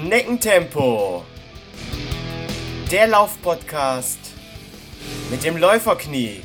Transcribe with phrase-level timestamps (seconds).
[0.00, 1.26] Schneckentempo.
[2.90, 4.18] Der Laufpodcast
[5.30, 6.40] mit dem Läuferknie.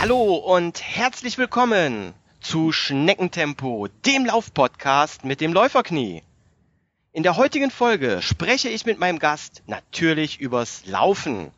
[0.00, 6.22] Hallo und herzlich willkommen zu Schneckentempo, dem Laufpodcast mit dem Läuferknie.
[7.12, 11.52] In der heutigen Folge spreche ich mit meinem Gast natürlich übers Laufen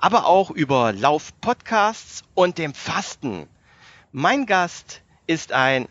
[0.00, 3.46] aber auch über Laufpodcasts und dem Fasten.
[4.12, 5.88] Mein Gast ist ein,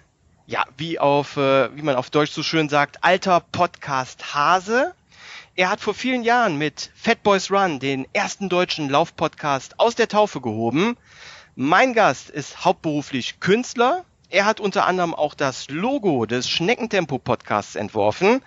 [0.48, 4.94] ja, wie auf, äh, wie man auf Deutsch so schön sagt, alter Podcast Hase.
[5.55, 10.08] Er hat vor vielen Jahren mit Fat Boys Run den ersten deutschen Laufpodcast aus der
[10.08, 10.98] Taufe gehoben.
[11.55, 14.05] Mein Gast ist hauptberuflich Künstler.
[14.30, 18.41] Er hat unter anderem auch das Logo des Schneckentempo Podcasts entworfen.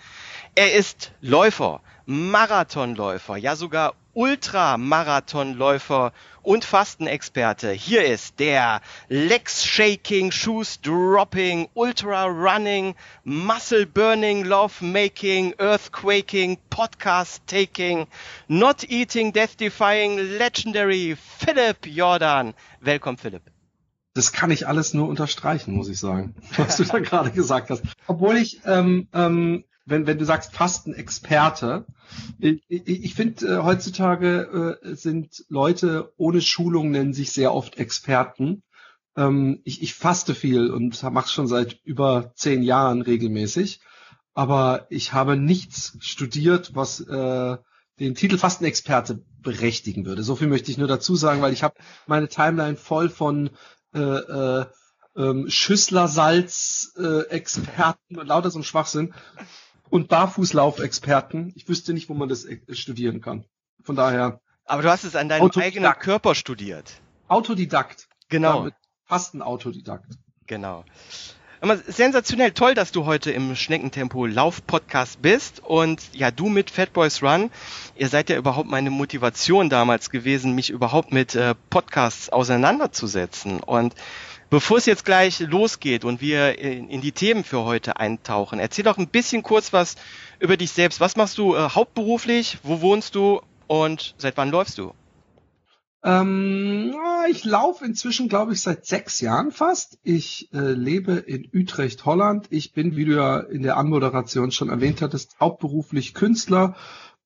[0.54, 7.70] Er ist Läufer, Marathonläufer, ja sogar Ultramarathonläufer und Fastenexperte.
[7.72, 17.46] Hier ist der Legs Shaking, Shoes Dropping, Ultra Running, Muscle Burning, Love Making, Earthquaking, Podcast
[17.46, 18.06] Taking,
[18.48, 22.54] Not Eating, Death Defying, Legendary Philipp Jordan.
[22.80, 23.42] Willkommen, Philipp.
[24.14, 27.82] Das kann ich alles nur unterstreichen, muss ich sagen, was du da gerade gesagt hast.
[28.06, 31.86] Obwohl ich ähm, ähm, wenn, wenn du sagst Fastenexperte,
[32.38, 38.62] ich, ich, finde äh, heutzutage äh, sind Leute ohne Schulung nennen sich sehr oft Experten.
[39.16, 43.80] Ähm, ich, ich faste viel und mache schon seit über zehn Jahren regelmäßig,
[44.34, 47.56] aber ich habe nichts studiert, was äh,
[47.98, 50.22] den Titel Fastenexperte berechtigen würde.
[50.22, 51.74] So viel möchte ich nur dazu sagen, weil ich habe
[52.06, 53.50] meine Timeline voll von
[53.94, 54.64] äh, äh,
[55.16, 59.12] ähm, Schüsslersalz-Experten äh, und lauter so ein Schwachsinn
[59.92, 61.52] und Barfußlaufexperten.
[61.54, 63.44] Ich wüsste nicht, wo man das äh, studieren kann.
[63.82, 64.40] Von daher.
[64.64, 66.94] Aber du hast es an deinem eigenen Körper studiert.
[67.28, 68.08] Autodidakt.
[68.30, 68.60] Genau.
[68.60, 68.74] Damit
[69.04, 70.06] fast ein Autodidakt.
[70.46, 70.84] Genau.
[71.60, 76.94] Aber sensationell toll, dass du heute im Schneckentempo Lauf-Podcast bist und ja, du mit Fat
[76.94, 77.50] Boys Run.
[77.94, 83.60] Ihr seid ja überhaupt meine Motivation damals gewesen, mich überhaupt mit äh, Podcasts auseinanderzusetzen.
[83.60, 83.94] Und
[84.52, 88.84] Bevor es jetzt gleich losgeht und wir in, in, die Themen für heute eintauchen, erzähl
[88.84, 89.96] doch ein bisschen kurz was
[90.40, 91.00] über dich selbst.
[91.00, 92.58] Was machst du äh, hauptberuflich?
[92.62, 93.40] Wo wohnst du?
[93.66, 94.92] Und seit wann läufst du?
[96.04, 96.94] Ähm,
[97.30, 99.98] ich laufe inzwischen, glaube ich, seit sechs Jahren fast.
[100.02, 102.48] Ich äh, lebe in Utrecht, Holland.
[102.50, 106.76] Ich bin, wie du ja in der Anmoderation schon erwähnt hattest, hauptberuflich Künstler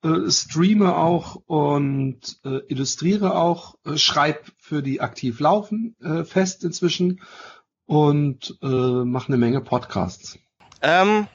[0.06, 6.64] äh, streame auch und äh, illustriere auch, äh, schreibe für die aktiv laufen äh, fest
[6.64, 7.20] inzwischen
[7.86, 10.38] und äh, mache eine Menge Podcasts.
[10.82, 11.26] Ähm,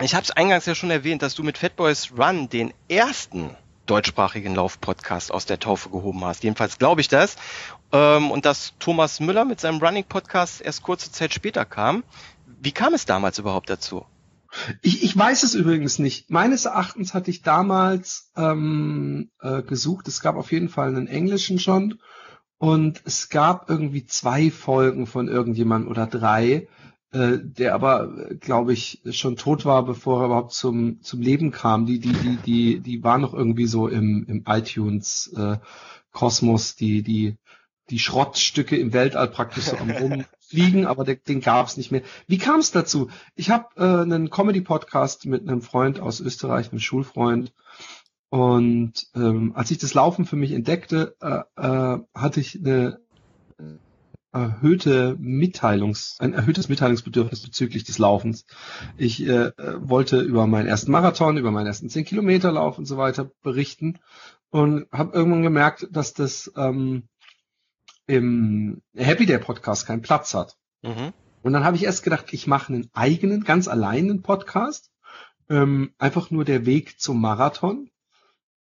[0.00, 3.50] ich habe es eingangs ja schon erwähnt, dass du mit Fatboys Run den ersten
[3.86, 6.44] deutschsprachigen Lauf-Podcast aus der Taufe gehoben hast.
[6.44, 7.36] Jedenfalls glaube ich das.
[7.92, 12.04] Ähm, und dass Thomas Müller mit seinem Running-Podcast erst kurze Zeit später kam.
[12.60, 14.04] Wie kam es damals überhaupt dazu?
[14.82, 16.30] Ich, ich weiß es übrigens nicht.
[16.30, 20.08] Meines Erachtens hatte ich damals ähm, äh, gesucht.
[20.08, 22.00] Es gab auf jeden Fall einen englischen schon.
[22.58, 26.66] Und es gab irgendwie zwei Folgen von irgendjemand oder drei,
[27.12, 31.86] äh, der aber, glaube ich, schon tot war, bevor er überhaupt zum, zum Leben kam.
[31.86, 35.58] Die, die, die, die, die war noch irgendwie so im, im iTunes äh,
[36.10, 37.36] Kosmos, die, die,
[37.90, 41.92] die Schrottstücke im Weltall praktisch so am rum fliegen, aber den, den gab es nicht
[41.92, 42.02] mehr.
[42.26, 43.08] Wie kam es dazu?
[43.34, 47.52] Ich habe äh, einen Comedy-Podcast mit einem Freund aus Österreich, einem Schulfreund.
[48.30, 53.00] Und ähm, als ich das Laufen für mich entdeckte, äh, äh, hatte ich eine
[54.32, 58.44] erhöhte Mitteilungs, ein erhöhtes Mitteilungsbedürfnis bezüglich des Laufens.
[58.96, 62.98] Ich äh, wollte über meinen ersten Marathon, über meinen ersten 10 Kilometer Lauf und so
[62.98, 63.98] weiter berichten
[64.50, 67.08] und habe irgendwann gemerkt, dass das ähm,
[68.08, 70.56] im Happy Day Podcast keinen Platz hat.
[70.82, 71.12] Mhm.
[71.42, 74.90] Und dann habe ich erst gedacht, ich mache einen eigenen, ganz alleinen Podcast.
[75.48, 77.90] Ähm, einfach nur der Weg zum Marathon.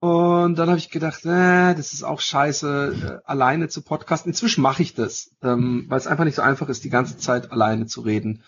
[0.01, 4.31] Und dann habe ich gedacht, äh, das ist auch scheiße, äh, alleine zu podcasten.
[4.31, 7.53] Inzwischen mache ich das, ähm, weil es einfach nicht so einfach ist, die ganze Zeit
[7.53, 8.43] alleine zu reden.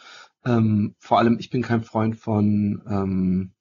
[0.44, 3.52] Ähm, vor allem, ich bin kein Freund von ähm,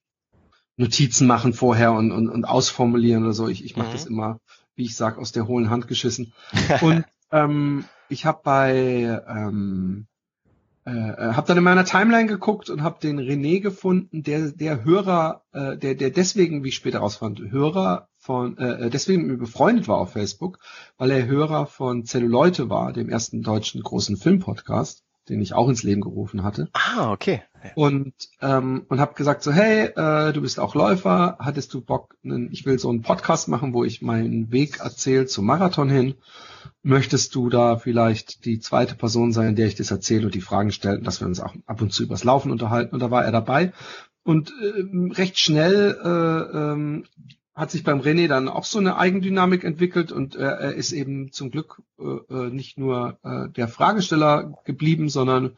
[0.77, 3.47] Notizen machen vorher und, und, und ausformulieren oder so.
[3.47, 3.93] Ich, ich mache mhm.
[3.93, 4.39] das immer,
[4.75, 6.33] wie ich sag, aus der hohlen Hand geschissen.
[6.81, 10.07] Und ähm, ich habe bei ähm,
[10.85, 14.83] äh, äh habe dann in meiner Timeline geguckt und habe den René gefunden, der der
[14.83, 19.31] Hörer, äh, der der deswegen, wie ich später rausfand, Hörer von äh, äh deswegen mit
[19.31, 20.59] mir befreundet war auf Facebook,
[20.97, 25.04] weil er Hörer von Zelluleute war, dem ersten deutschen großen Filmpodcast.
[25.29, 26.69] Den ich auch ins Leben gerufen hatte.
[26.73, 27.41] Ah, okay.
[27.73, 32.15] Und ähm, und habe gesagt so, hey, äh, du bist auch Läufer, hattest du Bock?
[32.23, 36.15] Einen, ich will so einen Podcast machen, wo ich meinen Weg erzähle zum Marathon hin.
[36.83, 40.71] Möchtest du da vielleicht die zweite Person sein, der ich das erzähle und die Fragen
[40.71, 42.93] stelle, dass wir uns auch ab und zu übers Laufen unterhalten?
[42.93, 43.73] Und da war er dabei.
[44.23, 47.05] Und äh, recht schnell äh, ähm,
[47.55, 51.31] hat sich beim René dann auch so eine Eigendynamik entwickelt und äh, er ist eben
[51.31, 55.57] zum Glück äh, äh, nicht nur äh, der Fragesteller geblieben, sondern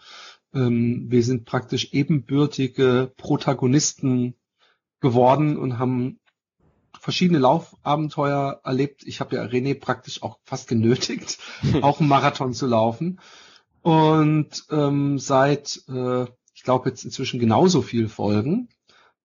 [0.54, 4.36] ähm, wir sind praktisch ebenbürtige Protagonisten
[5.00, 6.20] geworden und haben
[7.00, 9.04] verschiedene Laufabenteuer erlebt.
[9.06, 11.40] Ich habe ja René praktisch auch fast genötigt,
[11.82, 13.20] auch einen Marathon zu laufen.
[13.82, 18.70] Und ähm, seit, äh, ich glaube jetzt inzwischen genauso viel Folgen,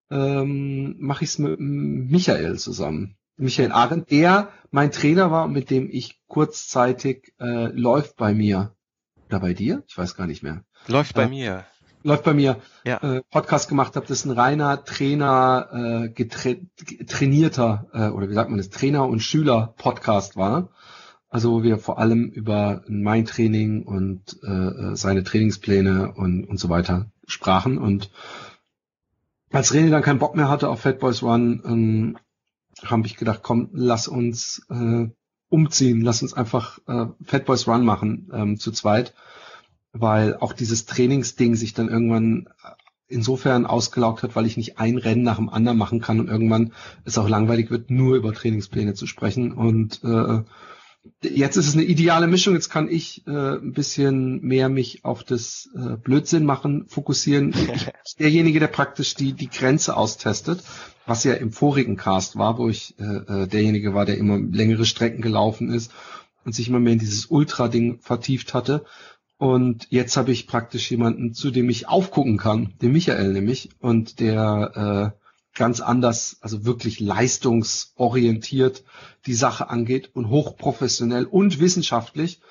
[0.09, 3.17] ähm, mache ich es mit Michael zusammen.
[3.37, 8.75] Michael Arendt, der mein Trainer war und mit dem ich kurzzeitig äh, läuft bei mir.
[9.27, 9.83] Oder bei dir?
[9.87, 10.63] Ich weiß gar nicht mehr.
[10.87, 11.65] Läuft bei mir.
[12.03, 12.57] Läuft bei mir.
[12.85, 12.97] Ja.
[12.97, 14.05] Äh, Podcast gemacht habe.
[14.05, 16.25] Das ist ein reiner Trainer, äh,
[17.05, 20.69] trainierter, äh, oder wie sagt man das, Trainer- und Schüler-Podcast war.
[21.29, 26.69] Also wo wir vor allem über mein Training und äh, seine Trainingspläne und, und so
[26.69, 27.79] weiter sprachen.
[27.79, 28.11] Und
[29.53, 32.17] als René dann keinen Bock mehr hatte auf Fat Boys Run, ähm,
[32.83, 35.07] habe ich gedacht, komm, lass uns äh,
[35.49, 39.13] umziehen, lass uns einfach äh, Fat Boys Run machen ähm, zu zweit,
[39.91, 42.49] weil auch dieses Trainingsding sich dann irgendwann
[43.07, 46.73] insofern ausgelaugt hat, weil ich nicht ein Rennen nach dem anderen machen kann und irgendwann
[47.05, 49.51] es auch langweilig wird, nur über Trainingspläne zu sprechen.
[49.51, 50.41] Und äh,
[51.21, 52.53] jetzt ist es eine ideale Mischung.
[52.53, 57.53] Jetzt kann ich äh, ein bisschen mehr mich auf das äh, Blödsinn machen fokussieren.
[58.19, 60.63] derjenige, der praktisch die die Grenze austestet,
[61.05, 64.85] was ja im vorigen Cast war, wo ich äh, äh, derjenige war, der immer längere
[64.85, 65.91] Strecken gelaufen ist
[66.45, 68.85] und sich immer mehr in dieses Ultra-Ding vertieft hatte.
[69.37, 74.19] Und jetzt habe ich praktisch jemanden, zu dem ich aufgucken kann, den Michael nämlich, und
[74.19, 75.22] der äh,
[75.53, 78.83] ganz anders, also wirklich leistungsorientiert
[79.25, 82.41] die Sache angeht und hochprofessionell und wissenschaftlich,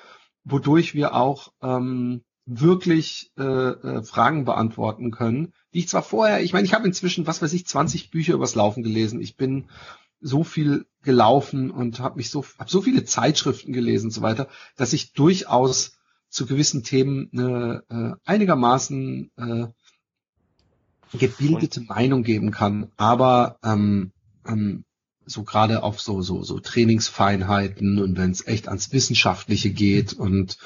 [0.43, 6.53] wodurch wir auch ähm, wirklich äh, äh, Fragen beantworten können, die ich zwar vorher, ich
[6.53, 9.21] meine, ich habe inzwischen, was weiß ich, 20 Bücher übers Laufen gelesen.
[9.21, 9.69] Ich bin
[10.19, 14.47] so viel gelaufen und habe mich so, habe so viele Zeitschriften gelesen und so weiter,
[14.75, 15.97] dass ich durchaus
[16.29, 19.67] zu gewissen Themen eine äh, einigermaßen äh,
[21.17, 24.11] gebildete Meinung geben kann, aber ähm,
[24.47, 24.83] ähm,
[25.25, 30.57] so gerade auf so so so Trainingsfeinheiten und wenn es echt ans Wissenschaftliche geht und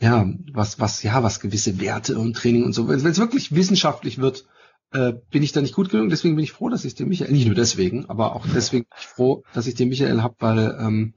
[0.00, 4.18] ja was was ja was gewisse Werte und Training und so wenn es wirklich wissenschaftlich
[4.18, 4.46] wird
[4.92, 6.10] äh, bin ich da nicht gut genug.
[6.10, 8.98] Deswegen bin ich froh dass ich den Michael nicht nur deswegen aber auch deswegen bin
[8.98, 11.14] ich froh dass ich den Michael habe weil ähm,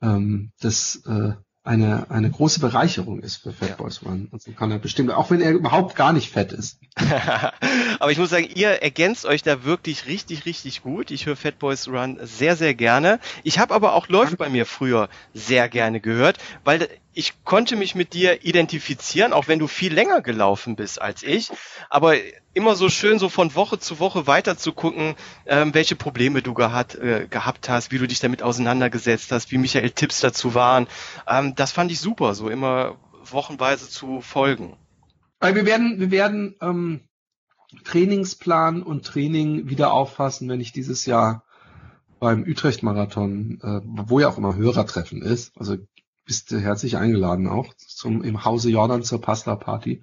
[0.00, 1.32] ähm, das äh,
[1.66, 4.28] eine, eine große Bereicherung ist für Fat Boys Run.
[4.30, 6.78] Und so kann er bestimmt, auch wenn er überhaupt gar nicht fett ist.
[7.98, 11.10] Aber ich muss sagen, ihr ergänzt euch da wirklich richtig, richtig gut.
[11.10, 13.18] Ich höre Fat Boys Run sehr, sehr gerne.
[13.42, 17.94] Ich habe aber auch Läuft bei mir früher sehr gerne gehört, weil ich konnte mich
[17.94, 21.50] mit dir identifizieren, auch wenn du viel länger gelaufen bist als ich.
[21.88, 22.14] Aber
[22.52, 25.14] immer so schön, so von Woche zu Woche weiter zu gucken,
[25.46, 29.56] ähm, welche Probleme du gehat, äh, gehabt hast, wie du dich damit auseinandergesetzt hast, wie
[29.56, 30.88] Michael Tipps dazu waren.
[31.26, 34.76] Ähm, das fand ich super, so immer wochenweise zu folgen.
[35.40, 37.00] Wir werden, wir werden ähm,
[37.84, 41.44] Trainingsplan und Training wieder auffassen, wenn ich dieses Jahr
[42.20, 45.76] beim Utrecht-Marathon, äh, wo ja auch immer Hörertreffen ist, also
[46.26, 50.02] bist du herzlich eingeladen auch zum im Hause Jordan zur Pasta Party.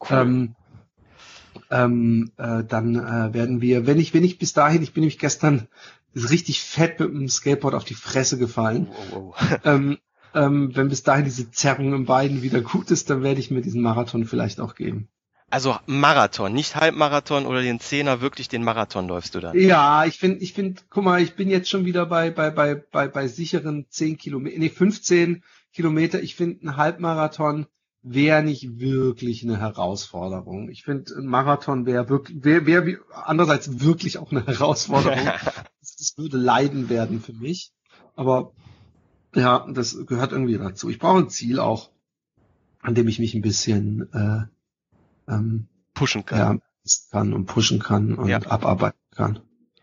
[0.00, 0.18] Cool.
[0.18, 0.54] Ähm,
[1.70, 5.18] ähm, äh, dann äh, werden wir, wenn ich, wenn ich bis dahin, ich bin nämlich
[5.18, 5.68] gestern
[6.14, 8.88] richtig fett mit dem Skateboard auf die Fresse gefallen.
[9.10, 9.58] Wow, wow.
[9.64, 9.98] ähm,
[10.34, 13.62] ähm, wenn bis dahin diese Zerrung im Beinen wieder gut ist, dann werde ich mir
[13.62, 15.08] diesen Marathon vielleicht auch geben.
[15.54, 19.56] Also Marathon, nicht Halbmarathon oder den Zehner, wirklich den Marathon läufst du dann.
[19.56, 22.74] Ja, ich finde, ich finde, guck mal, ich bin jetzt schon wieder bei, bei, bei,
[22.74, 26.20] bei, bei sicheren 10 Kilometer, nee, 15 Kilometer.
[26.20, 27.68] Ich finde, ein Halbmarathon
[28.02, 30.70] wäre nicht wirklich eine Herausforderung.
[30.70, 35.24] Ich finde, ein Marathon wäre wirklich, wäre, wäre andererseits wirklich auch eine Herausforderung.
[35.80, 37.70] das würde Leiden werden für mich.
[38.16, 38.50] Aber
[39.36, 40.90] ja, das gehört irgendwie dazu.
[40.90, 41.90] Ich brauche ein Ziel auch,
[42.80, 44.52] an dem ich mich ein bisschen äh,
[45.28, 46.38] ähm, pushen kann.
[46.38, 48.40] Ja, kann und pushen kann und ja.
[48.42, 49.40] abarbeiten kann.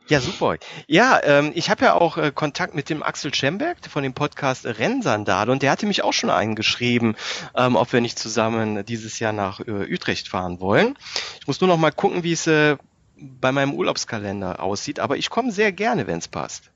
[0.08, 0.58] Ja, super.
[0.88, 4.66] Ja, ähm, ich habe ja auch äh, Kontakt mit dem Axel Schemberg von dem Podcast
[4.66, 7.16] Rennsandal und der hatte mich auch schon eingeschrieben,
[7.56, 10.98] ähm, ob wir nicht zusammen dieses Jahr nach äh, Utrecht fahren wollen.
[11.40, 12.78] Ich muss nur noch mal gucken, wie es äh,
[13.16, 16.72] bei meinem Urlaubskalender aussieht, aber ich komme sehr gerne, wenn es passt.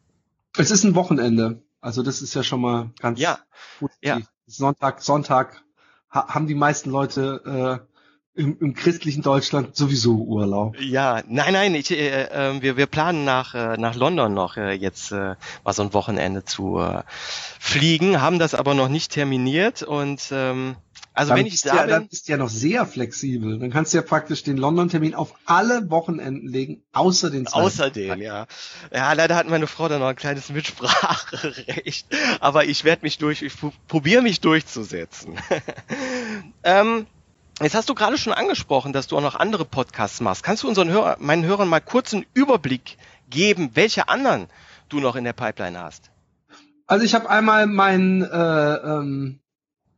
[0.56, 3.40] Es ist ein Wochenende, also das ist ja schon mal ganz ja.
[3.80, 3.92] gut.
[4.02, 4.20] Ja.
[4.46, 5.62] Sonntag, Sonntag
[6.10, 7.95] ha haben die meisten Leute äh,
[8.36, 10.80] im, im christlichen Deutschland sowieso Urlaub.
[10.80, 14.74] Ja, nein, nein, ich, äh, äh, wir, wir planen nach, äh, nach London noch äh,
[14.74, 17.04] jetzt äh, mal so ein Wochenende zu äh,
[17.60, 20.76] fliegen, haben das aber noch nicht terminiert und ähm,
[21.16, 23.58] also dann wenn ich da ja, bin, dann bist du ja noch sehr flexibel.
[23.58, 27.66] Dann kannst du ja praktisch den London-Termin auf alle Wochenenden legen, außer den zweiten.
[27.66, 28.48] Außerdem, ja.
[28.94, 32.08] Ja, leider hat meine Frau da noch ein kleines Mitspracherecht.
[32.42, 33.54] Aber ich werde mich durch, ich
[33.88, 35.38] probiere mich durchzusetzen.
[36.64, 37.08] ähm,
[37.62, 40.44] jetzt hast du gerade schon angesprochen, dass du auch noch andere Podcasts machst.
[40.44, 42.98] Kannst du unseren Hörer, meinen Hörern mal kurz einen Überblick
[43.30, 44.48] geben, welche anderen
[44.90, 46.12] du noch in der Pipeline hast?
[46.88, 49.40] Also ich habe einmal mein äh, ähm,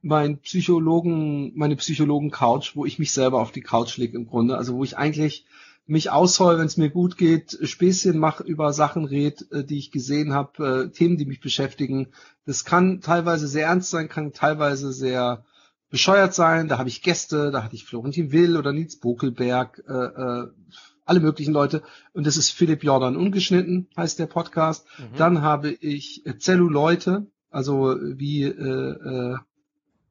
[0.01, 4.57] mein Psychologen, meine Psychologen-Couch, wo ich mich selber auf die Couch lege im Grunde.
[4.57, 5.45] Also wo ich eigentlich
[5.85, 9.91] mich ausheule, wenn es mir gut geht, Späßchen mache, über Sachen red, äh, die ich
[9.91, 12.07] gesehen habe, äh, Themen, die mich beschäftigen.
[12.45, 15.43] Das kann teilweise sehr ernst sein, kann teilweise sehr
[15.89, 16.67] bescheuert sein.
[16.67, 20.48] Da habe ich Gäste, da hatte ich Florentin Will oder Nils Bokelberg, äh, äh,
[21.06, 21.84] alle möglichen Leute.
[22.13, 24.86] Und das ist Philipp Jordan ungeschnitten, heißt der Podcast.
[24.98, 25.17] Mhm.
[25.17, 29.36] Dann habe ich Zelluleute, also wie äh,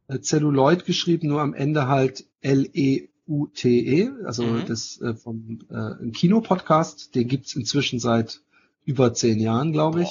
[0.09, 4.65] äh, Celluloid geschrieben, nur am Ende halt L-E-U-T-E, also Mhm.
[4.67, 8.41] das äh, vom äh, Kinopodcast, den gibt's inzwischen seit
[8.85, 10.09] über zehn Jahren, glaube ich.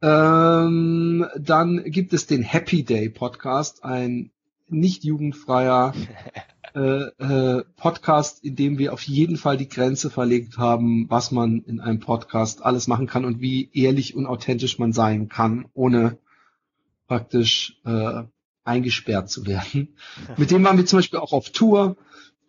[0.00, 0.64] Boah.
[0.64, 4.30] Ähm, dann gibt es den Happy Day Podcast, ein
[4.72, 5.94] nicht jugendfreier
[6.74, 11.62] äh, äh, Podcast, in dem wir auf jeden Fall die Grenze verlegt haben, was man
[11.62, 16.18] in einem Podcast alles machen kann und wie ehrlich und authentisch man sein kann, ohne
[17.08, 18.22] praktisch äh,
[18.64, 19.96] eingesperrt zu werden.
[20.36, 21.96] Mit dem waren wir zum Beispiel auch auf Tour,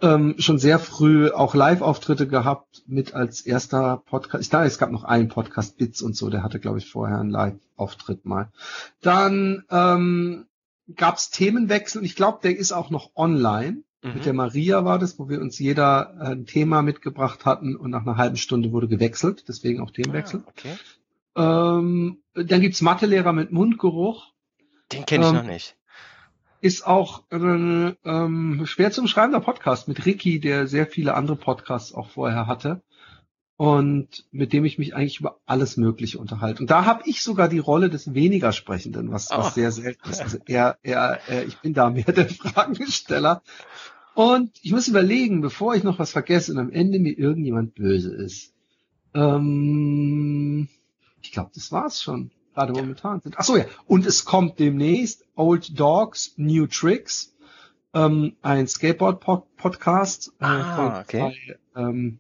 [0.01, 4.43] ähm, schon sehr früh auch Live-Auftritte gehabt, mit als erster Podcast.
[4.43, 7.19] Ich dachte, es gab noch einen Podcast, Bits und so, der hatte, glaube ich, vorher
[7.19, 8.51] einen Live-Auftritt mal.
[9.01, 10.45] Dann ähm,
[10.95, 13.83] gab es Themenwechsel und ich glaube, der ist auch noch online.
[14.01, 14.13] Mhm.
[14.13, 17.91] Mit der Maria war das, wo wir uns jeder äh, ein Thema mitgebracht hatten und
[17.91, 20.43] nach einer halben Stunde wurde gewechselt, deswegen auch Themenwechsel.
[20.45, 20.77] Ah, okay.
[21.35, 24.33] Ähm, dann gibt's Mathelehrer mit Mundgeruch.
[24.91, 25.75] Den kenne ich Ähm, noch nicht.
[26.61, 31.93] Ist auch ein ähm, schwer zu umschreibender Podcast mit Ricky, der sehr viele andere Podcasts
[31.93, 32.81] auch vorher hatte.
[33.63, 36.61] Und mit dem ich mich eigentlich über alles Mögliche unterhalte.
[36.61, 39.37] Und da habe ich sogar die Rolle des weniger Sprechenden, was, Oh.
[39.37, 40.21] was sehr selten ist.
[40.21, 43.41] Also er, er, er, ich bin da mehr der Fragensteller.
[44.15, 48.13] Und ich muss überlegen, bevor ich noch was vergesse und am Ende mir irgendjemand böse
[48.13, 48.51] ist.
[49.13, 50.67] Ähm,
[51.21, 52.31] ich glaube, das war's schon.
[52.53, 53.35] Gerade momentan sind.
[53.37, 53.65] Ach so ja.
[53.87, 57.33] Und es kommt demnächst Old Dogs, New Tricks,
[57.93, 61.17] ähm, ein Skateboard-Podcast äh, Ah, von okay.
[61.73, 62.19] zwei ähm,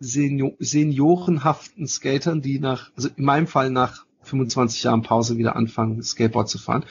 [0.00, 6.02] Senior seniorenhaften Skatern, die nach, also in meinem Fall nach 25 Jahren Pause wieder anfangen,
[6.02, 6.84] Skateboard zu fahren.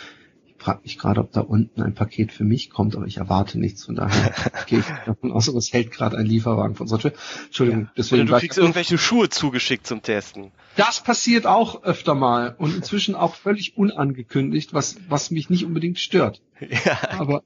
[0.46, 3.60] Ich frage mich gerade, ob da unten ein Paket für mich kommt, aber ich erwarte
[3.60, 3.86] nichts.
[3.86, 4.34] Von daher
[4.66, 7.14] gehe ich davon aus, es hält gerade ein Lieferwagen von unserer Tür.
[7.46, 10.52] Entschuldigung, Oder deswegen du war ich- kriegst irgendwelche Schuhe zugeschickt zum Testen.
[10.76, 16.00] das passiert auch öfter mal und inzwischen auch völlig unangekündigt, was, was mich nicht unbedingt
[16.00, 16.42] stört.
[16.60, 16.98] Ja.
[17.20, 17.44] Aber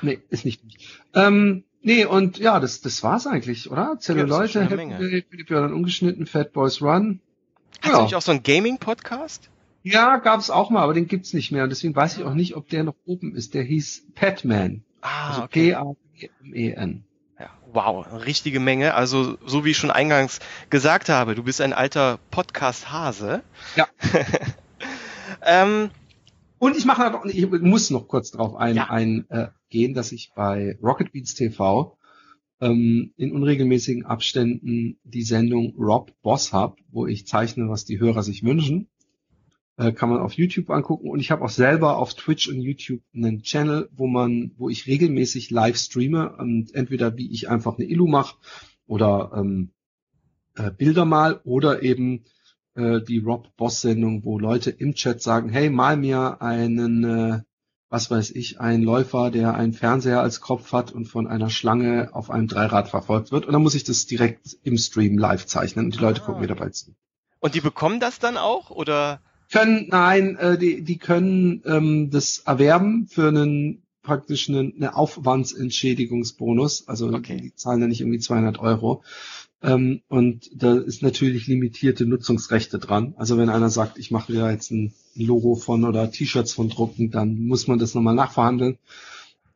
[0.00, 0.62] nee, ist nicht.
[1.14, 3.98] Ähm, nee, und ja, das, das war's eigentlich, oder?
[3.98, 7.20] Zelle Ja, Leute, Philipp Jordan ungeschnitten, Fat Boys Run.
[7.82, 9.48] Hast du nicht auch so einen Gaming-Podcast?
[9.82, 11.64] Ja, gab's auch mal, aber den gibt's nicht mehr.
[11.64, 13.54] Und deswegen weiß ich auch nicht, ob der noch oben ist.
[13.54, 14.82] Der hieß Patman.
[15.00, 15.70] Ah, Also okay.
[15.70, 17.04] P-A-M-E-N.
[17.38, 18.92] Ja, wow, richtige Menge.
[18.92, 23.42] Also, so wie ich schon eingangs gesagt habe, du bist ein alter Podcast-Hase.
[23.76, 23.88] Ja.
[25.42, 25.90] ähm,
[26.58, 28.90] Und ich mache noch, ich muss noch kurz drauf ein, Ja.
[28.90, 31.96] ein äh, gehen, dass ich bei Rocket Beats TV
[32.60, 38.22] ähm, in unregelmäßigen Abständen die Sendung Rob Boss hab, wo ich zeichne, was die Hörer
[38.22, 38.88] sich wünschen.
[39.76, 43.00] Äh, kann man auf YouTube angucken und ich habe auch selber auf Twitch und YouTube
[43.14, 47.88] einen Channel, wo man, wo ich regelmäßig live streame und entweder wie ich einfach eine
[47.88, 48.36] Illu mache
[48.86, 49.70] oder ähm,
[50.56, 52.24] äh, Bilder mal oder eben
[52.74, 57.40] äh, die Rob Boss Sendung, wo Leute im Chat sagen, hey, mal mir einen, äh,
[57.90, 62.10] was weiß ich, einen Läufer, der einen Fernseher als Kopf hat und von einer Schlange
[62.12, 63.44] auf einem Dreirad verfolgt wird.
[63.46, 66.24] Und dann muss ich das direkt im Stream live zeichnen und die Leute Ah.
[66.26, 66.94] gucken mir dabei zu.
[67.40, 68.70] und die bekommen das dann auch?
[68.70, 69.20] Oder?
[69.52, 76.86] Können, nein, äh, die, die können ähm, das erwerben für einen praktisch einen, eine Aufwandsentschädigungsbonus.
[76.88, 77.40] Also Okay.
[77.40, 79.02] die zahlen ja nicht irgendwie 200 Euro.
[79.62, 83.14] Ähm, und da ist natürlich limitierte Nutzungsrechte dran.
[83.16, 87.10] Also wenn einer sagt, ich mache da jetzt ein Logo von oder T-Shirts von drucken,
[87.10, 88.78] dann muss man das nochmal nachverhandeln.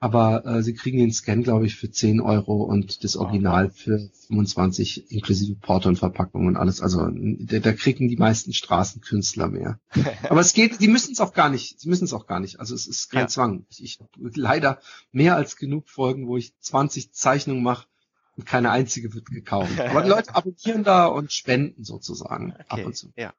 [0.01, 4.11] aber äh, sie kriegen den Scan, glaube ich, für 10 Euro und das Original für
[4.29, 6.83] 25 inklusive Porto und Verpackung und alles.
[6.83, 9.81] Also da, da kriegen die meisten Straßenkünstler mehr.
[10.29, 12.61] aber es geht, die müssen es auch gar nicht, sie müssen es auch gar nicht.
[12.61, 13.29] Also es ist kein ja.
[13.29, 13.65] Zwang.
[13.71, 13.99] Ich, ich
[14.35, 14.79] leider
[15.13, 17.87] mehr als genug Folgen, wo ich 20 Zeichnungen mache
[18.37, 19.79] und keine einzige wird gekauft.
[19.81, 22.65] Aber die Leute abonnieren da und spenden sozusagen okay.
[22.69, 23.13] ab und zu.
[23.17, 23.33] Ja,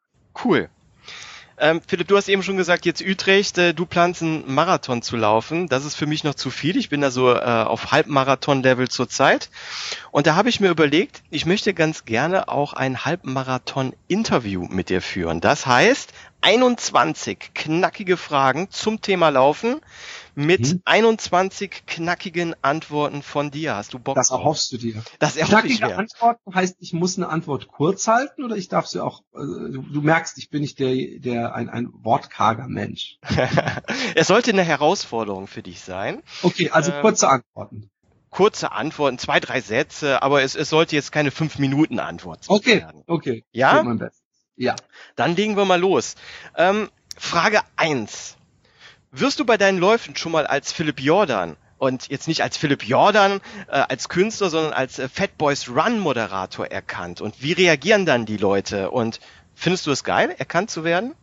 [0.43, 0.69] cool.
[1.57, 5.15] Ähm, Philipp, du hast eben schon gesagt, jetzt Utrecht, äh, du planst einen Marathon zu
[5.15, 5.69] laufen.
[5.69, 6.75] Das ist für mich noch zu viel.
[6.75, 9.49] Ich bin da so äh, auf Halbmarathon-Level zurzeit.
[10.11, 15.01] Und da habe ich mir überlegt, ich möchte ganz gerne auch ein Halbmarathon-Interview mit dir
[15.01, 15.39] führen.
[15.39, 16.11] Das heißt,
[16.41, 19.79] 21 knackige Fragen zum Thema Laufen
[20.35, 20.81] mit hm?
[20.85, 23.75] 21 knackigen Antworten von dir.
[23.75, 25.03] Hast du Bock Das erhoffst du dir.
[25.19, 25.97] Das erhoffe ich mir.
[25.97, 29.81] Antworten heißt, ich muss eine Antwort kurz halten oder ich darf sie auch, äh, du,
[29.81, 33.17] du, merkst, ich bin nicht der, der ein, ein wortkarger Mensch.
[34.15, 36.21] es sollte eine Herausforderung für dich sein.
[36.43, 37.89] Okay, also ähm, kurze Antworten
[38.31, 42.55] kurze Antworten, zwei, drei Sätze, aber es, es sollte jetzt keine fünf Minuten Antwort sein.
[42.57, 43.03] Okay, werden.
[43.07, 43.45] okay.
[43.53, 43.81] Ja?
[44.57, 44.75] Ja.
[45.15, 46.15] Dann legen wir mal los.
[46.57, 48.35] Ähm, Frage eins
[49.19, 52.84] wirst du bei deinen Läufen schon mal als Philipp Jordan und jetzt nicht als Philipp
[52.84, 57.22] Jordan äh, als Künstler, sondern als äh, Fat Boys Run Moderator erkannt?
[57.22, 58.91] Und wie reagieren dann die Leute?
[58.91, 59.19] Und
[59.53, 61.13] findest du es geil, erkannt zu werden?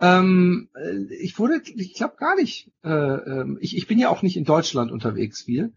[0.00, 2.70] Ähm, äh, ich wurde, ich glaube gar nicht.
[2.82, 5.72] Äh, ähm, ich, ich bin ja auch nicht in Deutschland unterwegs viel.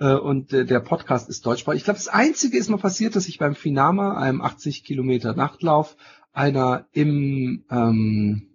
[0.00, 1.78] Äh, und äh, der Podcast ist deutschsprachig.
[1.78, 5.96] Ich glaube, das Einzige ist mal passiert, dass ich beim Finama, einem 80 Kilometer Nachtlauf,
[6.32, 8.48] einer im ähm,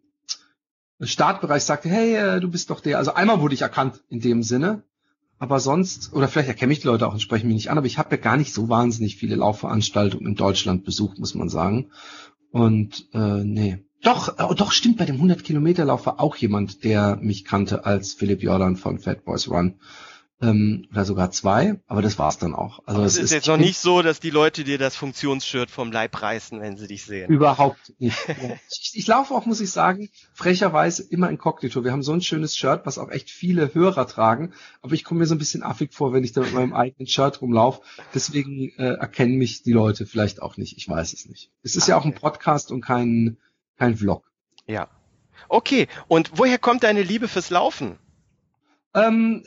[1.06, 2.98] Startbereich sagte, hey, äh, du bist doch der.
[2.98, 4.84] Also einmal wurde ich erkannt in dem Sinne,
[5.40, 7.88] aber sonst, oder vielleicht erkenne ich die Leute auch und sprechen mich nicht an, aber
[7.88, 11.92] ich habe ja gar nicht so wahnsinnig viele Laufveranstaltungen in Deutschland besucht, muss man sagen.
[12.52, 13.80] Und äh, nee.
[14.04, 17.86] Doch, oh, doch stimmt, bei dem 100 Kilometer Lauf war auch jemand, der mich kannte
[17.86, 19.76] als Philipp Jordan von Fat Boys Run
[20.44, 22.82] ähm, oder sogar zwei, aber das war's dann auch.
[22.86, 25.92] Also es ist, ist jetzt noch nicht so, dass die Leute dir das Funktionsshirt vom
[25.92, 27.30] Leib reißen, wenn sie dich sehen.
[27.32, 28.18] Überhaupt nicht.
[28.70, 31.86] ich, ich laufe auch, muss ich sagen, frecherweise immer inkognito.
[31.86, 35.22] Wir haben so ein schönes Shirt, was auch echt viele Hörer tragen, aber ich komme
[35.22, 37.82] mir so ein bisschen affig vor, wenn ich da mit meinem eigenen Shirt rumlaufe.
[38.14, 40.76] Deswegen äh, erkennen mich die Leute vielleicht auch nicht.
[40.78, 41.52] Ich weiß es nicht.
[41.64, 41.92] Es ist okay.
[41.92, 43.38] ja auch ein Podcast und kein,
[43.78, 44.30] kein Vlog.
[44.68, 44.90] Ja.
[45.48, 47.98] Okay, und woher kommt deine Liebe fürs Laufen?
[48.94, 49.44] Ähm,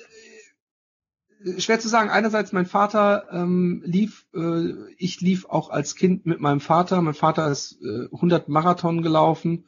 [1.58, 2.10] schwer zu sagen.
[2.10, 7.00] Einerseits mein Vater ähm, lief, äh, ich lief auch als Kind mit meinem Vater.
[7.02, 9.66] Mein Vater ist äh, 100 Marathon gelaufen,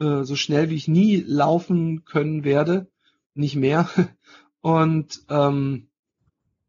[0.00, 2.88] äh, so schnell wie ich nie laufen können werde,
[3.34, 3.88] nicht mehr.
[4.60, 5.88] Und ähm,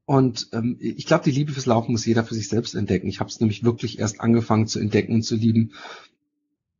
[0.09, 3.07] und ähm, ich glaube, die Liebe fürs Laufen muss jeder für sich selbst entdecken.
[3.07, 5.73] Ich habe es nämlich wirklich erst angefangen zu entdecken und zu lieben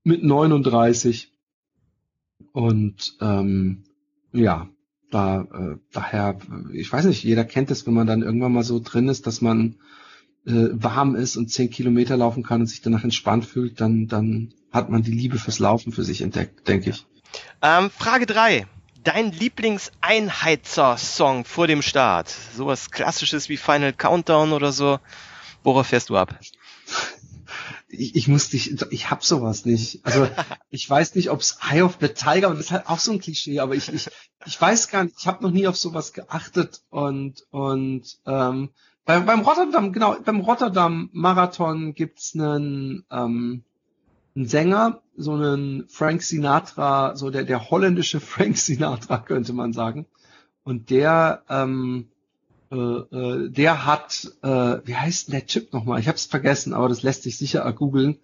[0.03, 1.31] mit 39.
[2.53, 3.83] Und ähm,
[4.31, 4.67] ja,
[5.09, 6.37] da, äh, daher,
[6.71, 9.41] ich weiß nicht, jeder kennt es, wenn man dann irgendwann mal so drin ist, dass
[9.41, 9.75] man
[10.45, 14.53] äh, warm ist und zehn Kilometer laufen kann und sich danach entspannt fühlt, dann, dann
[14.71, 17.05] hat man die Liebe fürs Laufen für sich entdeckt, denke ich.
[17.61, 18.65] Ähm, Frage drei:
[19.03, 22.35] Dein Lieblingseinheizer-Song vor dem Start?
[22.55, 24.99] Sowas klassisches wie Final Countdown oder so?
[25.63, 26.39] Worauf fährst du ab?
[27.89, 30.05] Ich, ich muss dich, ich hab sowas nicht.
[30.05, 30.27] Also
[30.69, 33.11] ich weiß nicht, ob es Eye of the Tiger, und das ist halt auch so
[33.11, 34.09] ein Klischee, aber ich, ich,
[34.45, 38.69] ich weiß gar nicht, ich habe noch nie auf sowas geachtet und und ähm,
[39.09, 43.63] bei, beim Rotterdam, genau, beim Rotterdam Marathon gibt's einen, ähm,
[44.35, 50.05] einen Sänger, so einen Frank Sinatra, so der, der holländische Frank Sinatra, könnte man sagen.
[50.63, 52.09] Und der ähm,
[52.71, 55.99] äh, äh, der hat, äh, wie heißt denn der Typ nochmal?
[55.99, 58.19] Ich habe es vergessen, aber das lässt sich sicher googeln.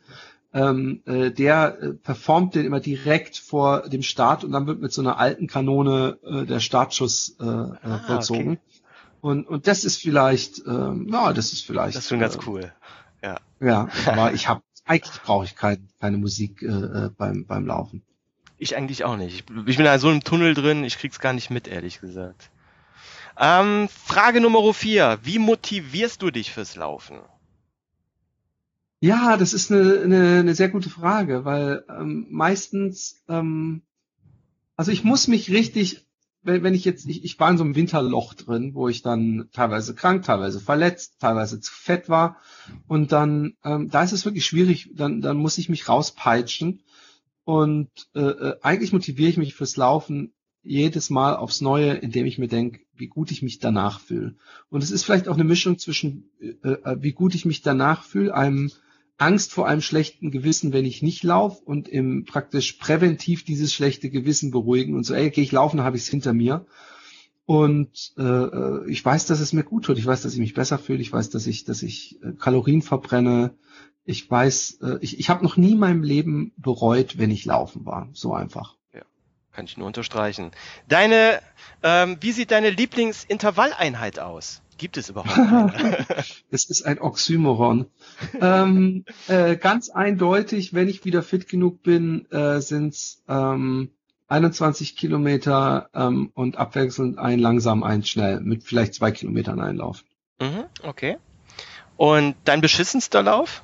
[0.54, 4.94] Ähm, äh, der äh, performt den immer direkt vor dem Start und dann wird mit
[4.94, 8.52] so einer alten Kanone äh, der Startschuss äh, äh ah, vollzogen.
[8.52, 8.60] Okay.
[9.20, 11.96] Und, und das ist vielleicht, ähm, ja, das ist vielleicht.
[11.96, 12.72] Das ist schon ganz äh, cool.
[13.22, 13.38] Ja.
[13.60, 18.04] Ja, aber ich habe eigentlich brauche ich kein, keine Musik äh, äh, beim beim Laufen.
[18.58, 19.34] Ich eigentlich auch nicht.
[19.34, 22.52] Ich, ich bin da so im Tunnel drin, ich krieg's gar nicht mit, ehrlich gesagt.
[23.38, 25.20] Ähm, Frage Nummer vier.
[25.24, 27.20] Wie motivierst du dich fürs Laufen?
[29.02, 33.82] Ja, das ist eine, eine, eine sehr gute Frage, weil ähm, meistens, ähm,
[34.78, 36.08] also ich muss mich richtig,
[36.44, 39.50] wenn, wenn ich jetzt, ich, ich war in so einem Winterloch drin, wo ich dann
[39.52, 42.38] teilweise krank, teilweise verletzt, teilweise zu fett war
[42.88, 46.82] und dann, ähm, da ist es wirklich schwierig, dann, dann muss ich mich rauspeitschen
[47.44, 50.34] und äh, äh eigentlich motiviere ich mich fürs Laufen
[50.66, 54.36] jedes Mal aufs Neue, indem ich mir denke, wie gut ich mich danach fühle.
[54.70, 58.04] Und es ist vielleicht auch eine Mischung zwischen, äh, äh, wie gut ich mich danach
[58.04, 58.72] fühle, einem
[59.18, 64.10] Angst vor einem schlechten Gewissen, wenn ich nicht laufe und im praktisch präventiv dieses schlechte
[64.10, 66.66] Gewissen beruhigen und so, ey, gehe ich laufen, habe ich es hinter mir.
[67.46, 70.00] Und äh, ich weiß, dass es mir gut tut.
[70.00, 71.02] Ich weiß, dass ich mich besser fühle.
[71.02, 73.54] Ich weiß, dass ich, dass ich äh, Kalorien verbrenne.
[74.04, 77.86] Ich weiß, äh, ich, ich habe noch nie in meinem Leben bereut, wenn ich laufen
[77.86, 78.10] war.
[78.14, 78.76] So einfach.
[79.56, 80.52] Kann ich nur unterstreichen.
[80.90, 81.40] Deine,
[81.82, 84.62] ähm, wie sieht deine Lieblingsintervalleinheit aus?
[84.78, 86.06] Gibt es überhaupt eine?
[86.52, 87.86] Es ist ein Oxymoron.
[88.42, 92.98] ähm, äh, ganz eindeutig, wenn ich wieder fit genug bin, äh, sind
[93.30, 93.92] ähm,
[94.28, 100.04] 21 Kilometer ähm, und abwechselnd ein langsam, ein schnell, mit vielleicht zwei Kilometern Einlauf.
[100.42, 101.18] Mhm, okay.
[101.96, 103.64] Und dein beschissenster Lauf?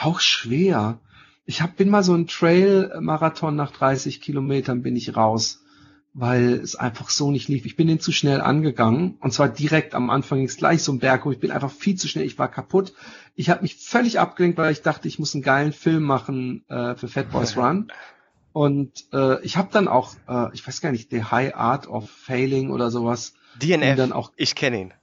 [0.00, 0.98] Auch schwer.
[1.44, 5.60] Ich hab, bin mal so ein Trail-Marathon nach 30 Kilometern bin ich raus
[6.20, 7.64] weil es einfach so nicht lief.
[7.64, 10.98] Ich bin den zu schnell angegangen und zwar direkt am Anfang ist gleich so ein
[10.98, 11.30] Berg hoch.
[11.30, 12.24] Ich bin einfach viel zu schnell.
[12.24, 12.92] Ich war kaputt.
[13.36, 16.96] Ich habe mich völlig abgelenkt, weil ich dachte, ich muss einen geilen Film machen äh,
[16.96, 17.92] für Fat Boys Run.
[18.52, 22.10] Und äh, ich habe dann auch, äh, ich weiß gar nicht, The High Art of
[22.10, 23.34] Failing oder sowas.
[23.62, 23.96] DNF.
[23.96, 24.94] Dann auch, ich kenne ihn.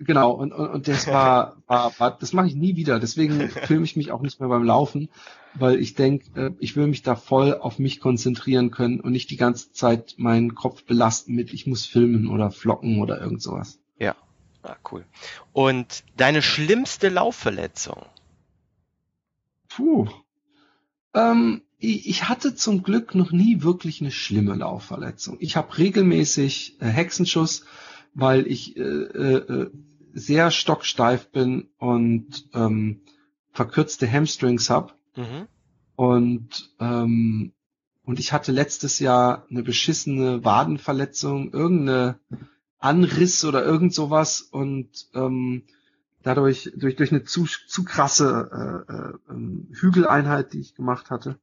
[0.00, 3.00] Genau, und, und, und das war, war, war das mache ich nie wieder.
[3.00, 5.08] Deswegen filme ich mich auch nicht mehr beim Laufen,
[5.54, 9.30] weil ich denke, äh, ich will mich da voll auf mich konzentrieren können und nicht
[9.30, 13.80] die ganze Zeit meinen Kopf belasten mit, ich muss filmen oder flocken oder irgend sowas.
[13.98, 14.14] Ja,
[14.62, 15.04] ah, cool.
[15.52, 18.04] Und deine schlimmste Laufverletzung?
[19.68, 20.08] Puh.
[21.14, 25.36] Ähm, ich, hatte zum Glück noch nie wirklich eine schlimme Laufverletzung.
[25.40, 27.64] Ich habe regelmäßig äh, Hexenschuss,
[28.18, 29.70] weil ich äh, äh,
[30.12, 33.02] sehr stocksteif bin und ähm,
[33.52, 34.98] verkürzte Hamstrings hab.
[35.16, 35.46] Mhm.
[35.94, 37.52] Und ähm,
[38.02, 42.18] und ich hatte letztes Jahr eine beschissene Wadenverletzung, irgendeine
[42.78, 45.64] Anriss oder irgend sowas und ähm,
[46.22, 51.38] dadurch durch durch eine zu, zu krasse äh, äh, ähm, Hügeleinheit, die ich gemacht hatte,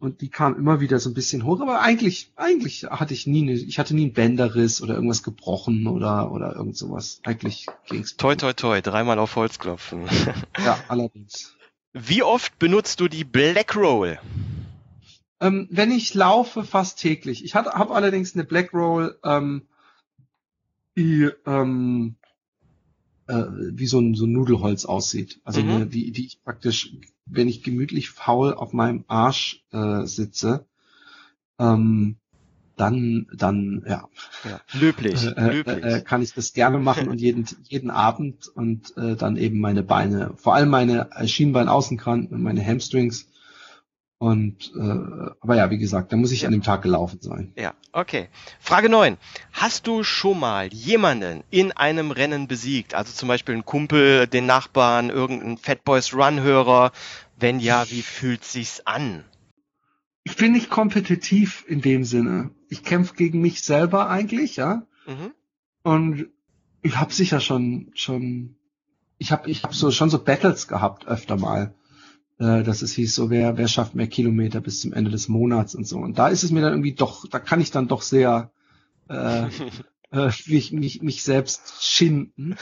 [0.00, 3.42] und die kam immer wieder so ein bisschen hoch, aber eigentlich, eigentlich hatte ich nie,
[3.42, 7.20] eine, ich hatte nie einen Bänderriss oder irgendwas gebrochen oder, oder irgend sowas.
[7.22, 8.16] Eigentlich ging's.
[8.16, 10.06] Toi, toi, toi, dreimal auf Holz klopfen.
[10.64, 11.54] ja, allerdings.
[11.92, 14.18] Wie oft benutzt du die Black Roll?
[15.38, 17.44] Ähm, wenn ich laufe, fast täglich.
[17.44, 19.62] Ich habe allerdings eine Black Roll, ähm,
[20.96, 22.16] die ähm,
[23.26, 25.40] äh, wie so ein, so ein Nudelholz aussieht.
[25.44, 25.70] Also mhm.
[25.70, 26.94] eine, die, die ich praktisch,
[27.30, 30.66] wenn ich gemütlich faul auf meinem Arsch äh, sitze,
[31.58, 32.16] ähm,
[32.76, 34.08] dann, dann, ja.
[34.44, 35.84] ja löblich, äh, äh löblich.
[35.84, 39.82] Äh, kann ich das gerne machen und jeden, jeden Abend und äh, dann eben meine
[39.82, 43.28] Beine, vor allem meine Schienbein-Außenkranten und meine Hamstrings
[44.20, 47.54] und äh, aber ja, wie gesagt, da muss ich an dem Tag gelaufen sein.
[47.56, 48.28] Ja, okay.
[48.60, 49.16] Frage 9.
[49.50, 52.94] Hast du schon mal jemanden in einem Rennen besiegt?
[52.94, 56.92] Also zum Beispiel einen Kumpel, den Nachbarn, irgendeinen Fat Boys Run-Hörer?
[57.38, 59.24] Wenn ja, wie fühlt sich's an?
[60.22, 62.50] Ich bin nicht kompetitiv in dem Sinne.
[62.68, 64.82] Ich kämpfe gegen mich selber eigentlich, ja.
[65.06, 65.32] Mhm.
[65.82, 66.26] Und
[66.82, 68.56] ich habe sicher schon schon
[69.16, 71.74] ich habe ich hab so schon so Battles gehabt öfter mal
[72.40, 75.74] äh, dass es hieß, so wer, wer schafft mehr Kilometer bis zum Ende des Monats
[75.74, 75.98] und so.
[75.98, 78.50] Und da ist es mir dann irgendwie doch, da kann ich dann doch sehr
[79.08, 79.44] äh,
[80.12, 82.56] äh, mich, mich, mich selbst schinden.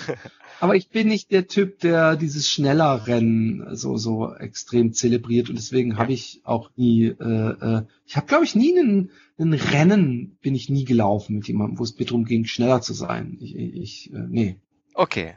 [0.61, 5.55] Aber ich bin nicht der Typ, der dieses schneller Rennen so so extrem zelebriert und
[5.55, 10.39] deswegen habe ich auch nie, äh, äh, ich habe glaube ich nie einen, einen Rennen
[10.43, 13.39] bin ich nie gelaufen mit jemandem, wo es mir darum ging, schneller zu sein.
[13.41, 14.57] Ich, ich äh, nee.
[14.95, 15.37] Okay.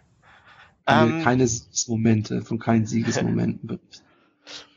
[0.87, 4.05] Um, ähm, keine Siegesmomente, von keinen Siegesmomenten berichten.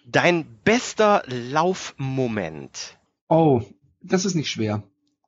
[0.04, 2.98] Dein bester Laufmoment.
[3.28, 3.62] Oh,
[4.02, 4.82] das ist nicht schwer.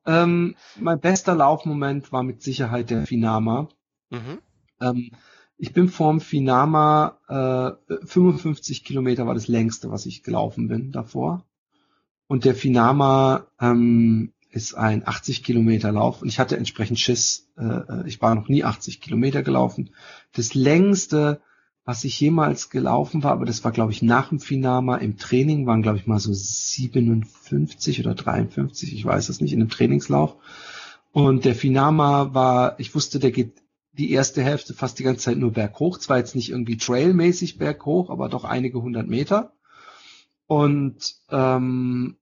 [0.04, 3.68] Ähm, mein bester Laufmoment war mit Sicherheit der Finama.
[4.10, 4.38] Mhm.
[4.80, 5.10] Ähm,
[5.58, 7.18] ich bin vorm Finama,
[7.88, 11.44] äh, 55 Kilometer war das längste, was ich gelaufen bin davor.
[12.28, 17.48] Und der Finama ähm, ist ein 80 Kilometer Lauf und ich hatte entsprechend Schiss.
[17.56, 19.90] Äh, äh ich war noch nie 80 Kilometer gelaufen.
[20.32, 21.40] Das längste
[21.86, 24.96] was ich jemals gelaufen war, aber das war, glaube ich, nach dem Finama.
[24.96, 29.60] Im Training waren, glaube ich, mal so 57 oder 53, ich weiß es nicht, in
[29.60, 30.34] einem Trainingslauf.
[31.12, 35.38] Und der Finama war, ich wusste, der geht die erste Hälfte fast die ganze Zeit
[35.38, 35.98] nur berghoch.
[35.98, 39.52] Zwar jetzt nicht irgendwie trailmäßig berghoch, aber doch einige hundert Meter.
[40.48, 42.16] Und ähm,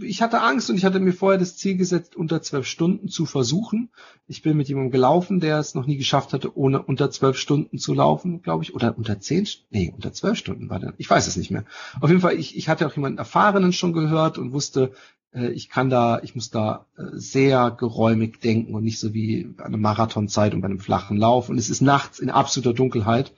[0.00, 3.26] ich hatte Angst und ich hatte mir vorher das Ziel gesetzt, unter zwölf Stunden zu
[3.26, 3.90] versuchen.
[4.26, 7.78] Ich bin mit jemandem gelaufen, der es noch nie geschafft hatte, ohne unter zwölf Stunden
[7.78, 8.74] zu laufen, glaube ich.
[8.74, 10.94] Oder unter zehn, nee, unter zwölf Stunden war der.
[10.98, 11.64] Ich weiß es nicht mehr.
[12.00, 14.92] Auf jeden Fall, ich, ich hatte auch jemanden Erfahrenen schon gehört und wusste,
[15.34, 19.54] äh, ich kann da, ich muss da äh, sehr geräumig denken und nicht so wie
[19.58, 21.48] eine Marathonzeit und bei einem flachen Lauf.
[21.48, 23.32] Und es ist nachts in absoluter Dunkelheit,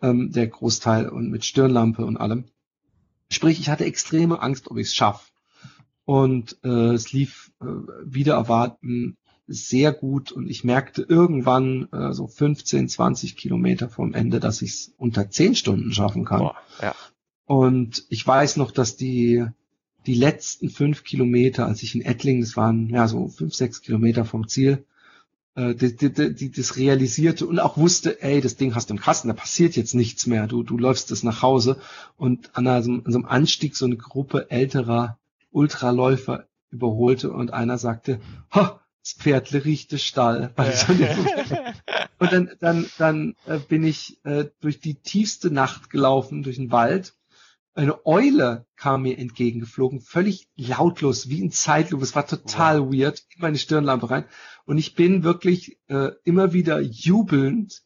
[0.00, 2.44] ähm, der Großteil und mit Stirnlampe und allem.
[3.30, 5.31] Sprich, ich hatte extreme Angst, ob ich es schaffe.
[6.04, 7.66] Und äh, es lief äh,
[8.04, 14.40] wieder erwarten sehr gut und ich merkte irgendwann äh, so 15, 20 Kilometer vom Ende,
[14.40, 16.40] dass ich es unter 10 Stunden schaffen kann.
[16.40, 16.94] Boah, ja.
[17.44, 19.44] Und ich weiß noch, dass die
[20.06, 24.24] die letzten fünf Kilometer, als ich in Ettlingen, das waren ja so fünf, sechs Kilometer
[24.24, 24.84] vom Ziel,
[25.54, 29.00] äh, die, die, die, das realisierte und auch wusste, ey, das Ding hast du im
[29.00, 31.78] Kasten, da passiert jetzt nichts mehr, du, du läufst das nach Hause
[32.16, 35.18] und an, einem, an so einem Anstieg so eine Gruppe älterer
[35.52, 38.20] Ultraläufer überholte und einer sagte,
[38.52, 40.54] ha, das Pferdle riecht Stall.
[40.56, 40.64] Ja.
[42.18, 46.70] und dann, dann, dann äh, bin ich äh, durch die tiefste Nacht gelaufen, durch den
[46.70, 47.14] Wald
[47.74, 52.04] eine Eule kam mir entgegengeflogen, völlig lautlos, wie ein Zeitlupe.
[52.04, 52.92] Es war total wow.
[52.92, 54.24] weird, in meine Stirnlampe rein.
[54.66, 57.82] Und ich bin wirklich äh, immer wieder jubelnd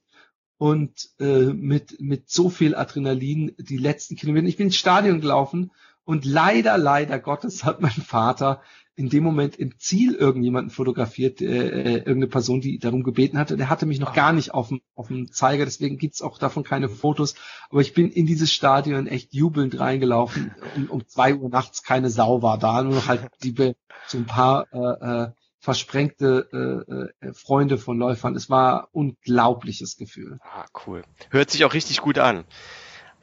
[0.59, 4.47] und äh, mit, mit so viel Adrenalin die letzten Kilometer.
[4.47, 5.71] Ich bin ins Stadion gelaufen
[6.07, 8.63] und leider, leider Gottes hat mein Vater
[8.95, 13.59] in dem Moment im Ziel irgendjemanden fotografiert, äh, äh, irgendeine Person, die darum gebeten hatte.
[13.59, 16.65] Der hatte mich noch gar nicht auf dem, auf dem Zeiger, deswegen gibt's auch davon
[16.65, 17.35] keine Fotos.
[17.69, 20.55] Aber ich bin in dieses Stadion echt jubelnd reingelaufen.
[20.77, 23.75] Um, um zwei Uhr nachts keine Sau war da, nur noch halt die
[24.07, 28.35] so ein paar äh, äh, versprengte äh, äh, Freunde von Läufern.
[28.35, 30.39] Es war unglaubliches Gefühl.
[30.43, 31.03] Ah, cool.
[31.31, 32.45] Hört sich auch richtig gut an.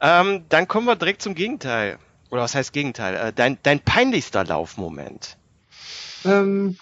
[0.00, 1.98] Ähm, dann kommen wir direkt zum Gegenteil.
[2.30, 3.14] Oder was heißt Gegenteil?
[3.14, 5.36] Äh, dein, dein peinlichster Laufmoment.
[6.24, 6.76] Ähm,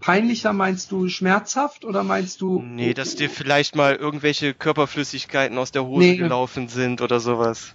[0.00, 2.60] peinlicher meinst du schmerzhaft oder meinst du?
[2.60, 6.16] Nee, dass dir vielleicht mal irgendwelche Körperflüssigkeiten aus der Hose nee.
[6.16, 7.74] gelaufen sind oder sowas.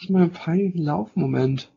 [0.00, 1.70] Ich mal einen peinlichen Laufmoment.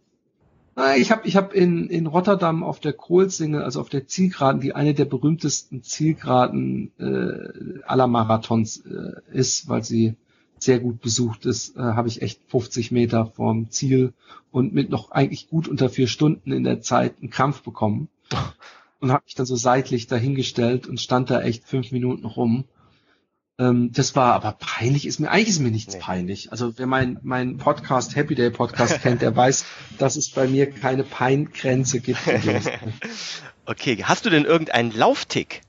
[0.97, 4.73] Ich habe ich hab in, in Rotterdam auf der Kohlsinge, also auf der Zielgeraden, die
[4.73, 10.15] eine der berühmtesten Zielgeraden äh, aller Marathons äh, ist, weil sie
[10.63, 14.13] sehr gut besucht ist, äh, habe ich echt 50 Meter vorm Ziel
[14.51, 18.09] und mit noch eigentlich gut unter vier Stunden in der Zeit einen Krampf bekommen
[18.99, 22.65] und habe mich dann so seitlich dahingestellt und stand da echt fünf Minuten rum.
[23.59, 25.99] Ähm, das war aber peinlich, ist mir, eigentlich ist mir nichts nee.
[25.99, 26.51] peinlich.
[26.51, 29.65] Also wer mein, mein Podcast, Happy Day Podcast kennt, der weiß,
[29.99, 32.19] dass es bei mir keine Peingrenze gibt.
[33.65, 35.61] okay, hast du denn irgendeinen Lauftick?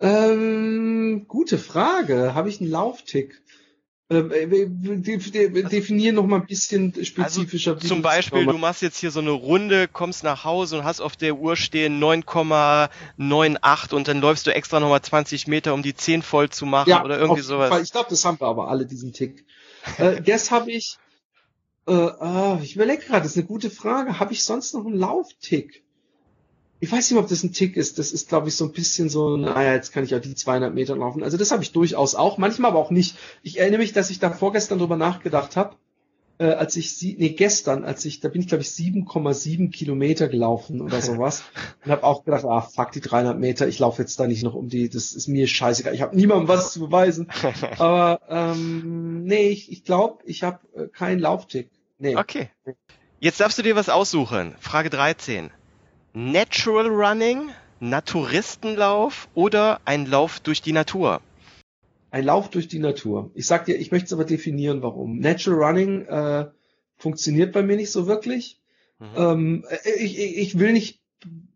[0.00, 2.34] Ähm, gute Frage.
[2.34, 3.42] Habe ich einen Lauftick?
[4.10, 4.66] Ähm, äh,
[5.64, 7.74] definieren noch mal ein bisschen spezifischer.
[7.74, 11.02] Also zum Beispiel, du machst jetzt hier so eine Runde, kommst nach Hause und hast
[11.02, 15.82] auf der Uhr stehen 9,98 und dann läufst du extra noch mal 20 Meter, um
[15.82, 17.68] die 10 voll zu machen ja, oder irgendwie sowas.
[17.68, 17.82] Fall.
[17.82, 19.44] Ich glaube, das haben wir aber alle, diesen Tick.
[19.98, 20.96] äh, das habe ich,
[21.86, 24.18] äh, ah, ich überlege gerade, das ist eine gute Frage.
[24.18, 25.84] Habe ich sonst noch einen Lauftick?
[26.80, 27.98] Ich weiß nicht, ob das ein Tick ist.
[27.98, 30.74] Das ist, glaube ich, so ein bisschen so, naja, jetzt kann ich ja die 200
[30.74, 31.22] Meter laufen.
[31.22, 33.16] Also das habe ich durchaus auch, manchmal aber auch nicht.
[33.42, 35.76] Ich erinnere mich, dass ich da vorgestern drüber nachgedacht habe,
[36.38, 40.28] äh, als ich sie, nee, gestern, als ich, da bin ich, glaube ich, 7,7 Kilometer
[40.28, 41.42] gelaufen oder sowas
[41.84, 44.54] und habe auch gedacht, ah, fuck die 300 Meter, ich laufe jetzt da nicht noch
[44.54, 47.28] um die, das ist mir scheißegal, ich habe niemandem was zu beweisen.
[47.78, 51.70] aber ähm, nee, ich, ich glaube, ich habe äh, keinen Lauftick.
[51.98, 52.16] Nee.
[52.16, 52.50] Okay.
[53.18, 54.54] Jetzt darfst du dir was aussuchen.
[54.60, 55.50] Frage 13.
[56.14, 61.20] Natural Running, Naturistenlauf oder ein Lauf durch die Natur?
[62.10, 63.30] Ein Lauf durch die Natur.
[63.34, 65.18] Ich sag dir, ich möchte es aber definieren, warum.
[65.18, 66.46] Natural Running äh,
[66.96, 68.58] funktioniert bei mir nicht so wirklich.
[68.98, 69.06] Mhm.
[69.16, 71.00] Ähm, äh, ich, ich will nicht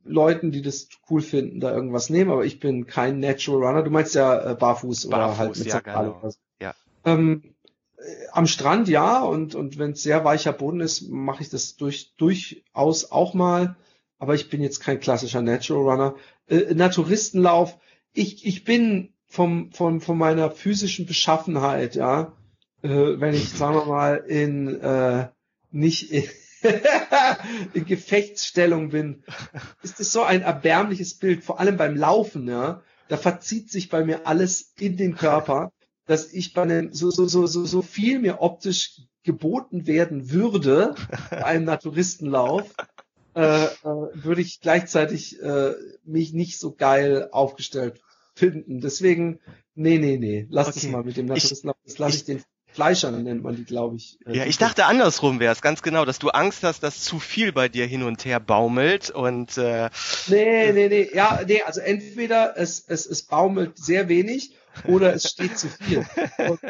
[0.04, 3.82] Leuten, die das cool finden, da irgendwas nehmen, aber ich bin kein Natural Runner.
[3.82, 6.30] Du meinst ja äh, barfuß, barfuß oder halt mit ja, genau.
[6.60, 6.74] ja.
[7.04, 7.54] Ähm,
[7.96, 11.76] äh, am Strand ja und und wenn es sehr weicher Boden ist, mache ich das
[11.76, 13.76] durch durchaus auch mal
[14.22, 16.14] aber ich bin jetzt kein klassischer Natural Runner.
[16.46, 17.76] Äh, Naturistenlauf,
[18.12, 22.32] ich, ich bin vom, von, von meiner physischen Beschaffenheit, ja,
[22.82, 25.26] äh, wenn ich, sagen wir mal, in äh,
[25.72, 26.22] nicht in,
[27.74, 29.24] in Gefechtsstellung bin,
[29.82, 32.80] ist es so ein erbärmliches Bild, vor allem beim Laufen, ja.
[33.08, 35.72] Da verzieht sich bei mir alles in den Körper,
[36.06, 40.94] dass ich bei einem, so, so, so, so, so viel mir optisch geboten werden würde
[41.30, 42.72] bei einem Naturistenlauf,
[43.34, 45.72] äh, äh, würde ich gleichzeitig äh,
[46.04, 48.00] mich nicht so geil aufgestellt
[48.34, 48.80] finden.
[48.80, 49.40] Deswegen,
[49.74, 50.80] nee, nee, nee, lass okay.
[50.80, 51.70] das mal mit dem Naturisten.
[51.84, 52.42] Das lasse ich, ich den
[52.72, 54.18] Fleischern, nennt man die, glaube ich.
[54.26, 57.18] Äh, ja, ich dachte andersrum wäre es, ganz genau, dass du Angst hast, dass zu
[57.18, 59.90] viel bei dir hin und her baumelt und äh,
[60.26, 64.56] Nee, nee, nee, ja, nee, also entweder es, es, es baumelt sehr wenig
[64.86, 66.06] oder es steht zu viel.
[66.38, 66.60] Und,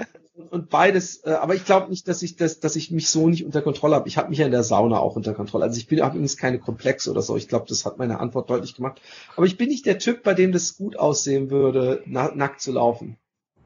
[0.51, 3.45] und beides, äh, aber ich glaube nicht, dass ich das, dass ich mich so nicht
[3.45, 4.09] unter Kontrolle habe.
[4.09, 5.65] Ich habe mich ja in der Sauna auch unter Kontrolle.
[5.65, 7.37] Also ich bin habe übrigens keine Komplexe oder so.
[7.37, 9.01] Ich glaube, das hat meine Antwort deutlich gemacht.
[9.37, 12.73] Aber ich bin nicht der Typ, bei dem das gut aussehen würde, na, nackt zu
[12.73, 13.19] laufen.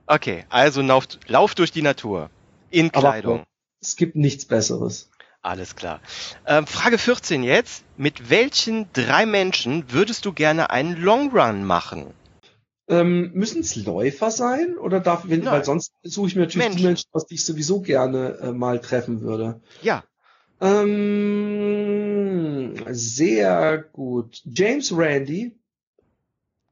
[0.07, 2.31] Okay, also lauf, lauf durch die Natur
[2.71, 3.41] in Kleidung.
[3.41, 3.47] Aber
[3.81, 5.11] es gibt nichts Besseres.
[5.43, 6.01] Alles klar.
[6.45, 7.85] Ähm, Frage 14 jetzt.
[7.97, 12.13] Mit welchen drei Menschen würdest du gerne einen Long Run machen?
[12.89, 14.77] Ähm, Müssen es Läufer sein?
[14.79, 15.53] Oder darf, wenn, Nein.
[15.53, 16.79] weil sonst suche ich mir natürlich Menschen.
[16.79, 19.61] die Menschen aus, die ich sowieso gerne äh, mal treffen würde.
[19.83, 20.05] Ja.
[21.47, 24.43] Ähm, sehr gut.
[24.45, 25.53] James Randy.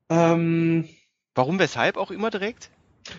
[0.09, 0.89] Ähm,
[1.35, 2.71] Warum, weshalb auch immer direkt?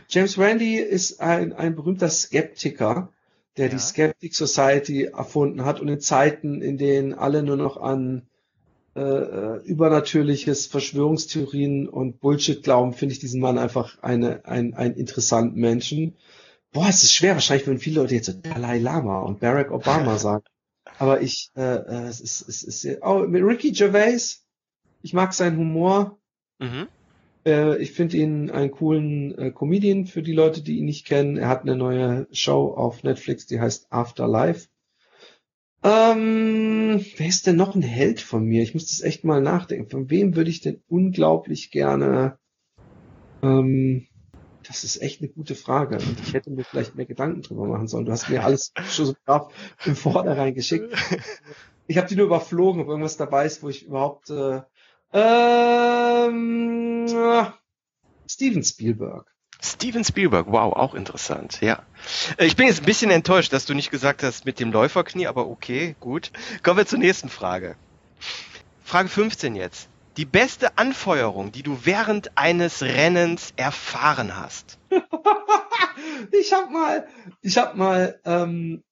[0.10, 3.10] James Randy ist ein, ein berühmter Skeptiker,
[3.58, 3.74] der Ja.
[3.74, 8.24] die Skeptic Society erfunden hat und in Zeiten, in denen alle nur noch an
[8.96, 14.96] äh, äh, übernatürliches Verschwörungstheorien und Bullshit glauben, finde ich diesen Mann einfach eine, ein, einen
[14.96, 16.16] interessanten Menschen.
[16.72, 17.34] Boah, es ist schwer.
[17.34, 20.46] Wahrscheinlich würden viele Leute jetzt so Dalai Lama und Barack Obama sagen.
[20.98, 24.46] Aber ich, äh, äh, es ist, es ist, oh, mit Ricky Gervais.
[25.02, 26.18] Ich mag seinen Humor.
[26.60, 26.88] Mhm.
[27.46, 31.36] Äh, ich finde ihn einen coolen äh, Comedian für die Leute, die ihn nicht kennen.
[31.36, 34.70] Er hat eine neue Show auf Netflix, die heißt Afterlife.
[35.86, 38.64] Ähm, wer ist denn noch ein Held von mir?
[38.64, 39.88] Ich muss das echt mal nachdenken.
[39.92, 42.40] Von wem würde ich denn unglaublich gerne?
[43.44, 44.08] Ähm,
[44.68, 45.98] das ist echt eine gute Frage.
[45.98, 48.06] Und ich hätte mir vielleicht mehr Gedanken drüber machen sollen.
[48.06, 49.54] Du hast mir alles schon so brav
[49.86, 50.92] im Vornherein geschickt.
[51.86, 54.62] Ich habe die nur überflogen, ob irgendwas dabei ist, wo ich überhaupt äh,
[55.14, 57.06] ähm,
[58.28, 59.35] Steven Spielberg.
[59.66, 61.84] Steven Spielberg, wow, auch interessant, ja.
[62.38, 65.28] Äh, Ich bin jetzt ein bisschen enttäuscht, dass du nicht gesagt hast mit dem Läuferknie,
[65.28, 66.32] aber okay, gut.
[66.64, 67.76] Kommen wir zur nächsten Frage.
[68.84, 69.90] Frage 15 jetzt.
[70.18, 74.78] Die beste Anfeuerung, die du während eines Rennens erfahren hast.
[76.32, 77.08] ich hab mal,
[77.42, 78.84] ich hab mal ähm,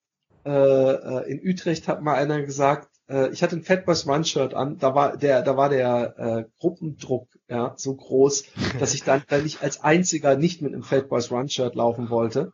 [0.45, 4.53] äh, äh, in Utrecht hat mal einer gesagt, äh, ich hatte ein Fatboys One Shirt
[4.53, 8.45] an, da war der, da war der äh, Gruppendruck ja so groß,
[8.79, 12.53] dass ich dann, dann nicht als einziger nicht mit einem Fatboys One Shirt laufen wollte.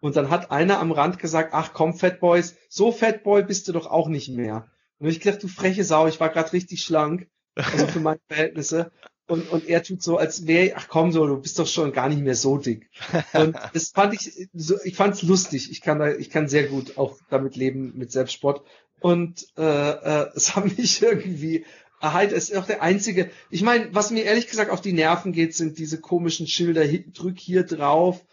[0.00, 3.86] Und dann hat einer am Rand gesagt, ach komm Fatboys, so Fatboy bist du doch
[3.86, 4.68] auch nicht mehr.
[4.98, 8.92] Und ich gedacht, du freche Sau, ich war gerade richtig schlank, also für meine Verhältnisse.
[9.26, 12.10] Und, und er tut so, als wäre, ach komm so, du bist doch schon gar
[12.10, 12.90] nicht mehr so dick.
[13.32, 15.70] Und das fand ich, so, ich fand's lustig.
[15.70, 18.66] Ich kann da, ich kann sehr gut auch damit leben mit Selbstsport.
[19.04, 21.66] Und äh, äh, es haben mich irgendwie.
[22.00, 23.30] Es ist auch der einzige.
[23.50, 26.82] Ich meine, was mir ehrlich gesagt auf die Nerven geht, sind diese komischen Schilder.
[26.82, 28.24] hi- Drück hier drauf.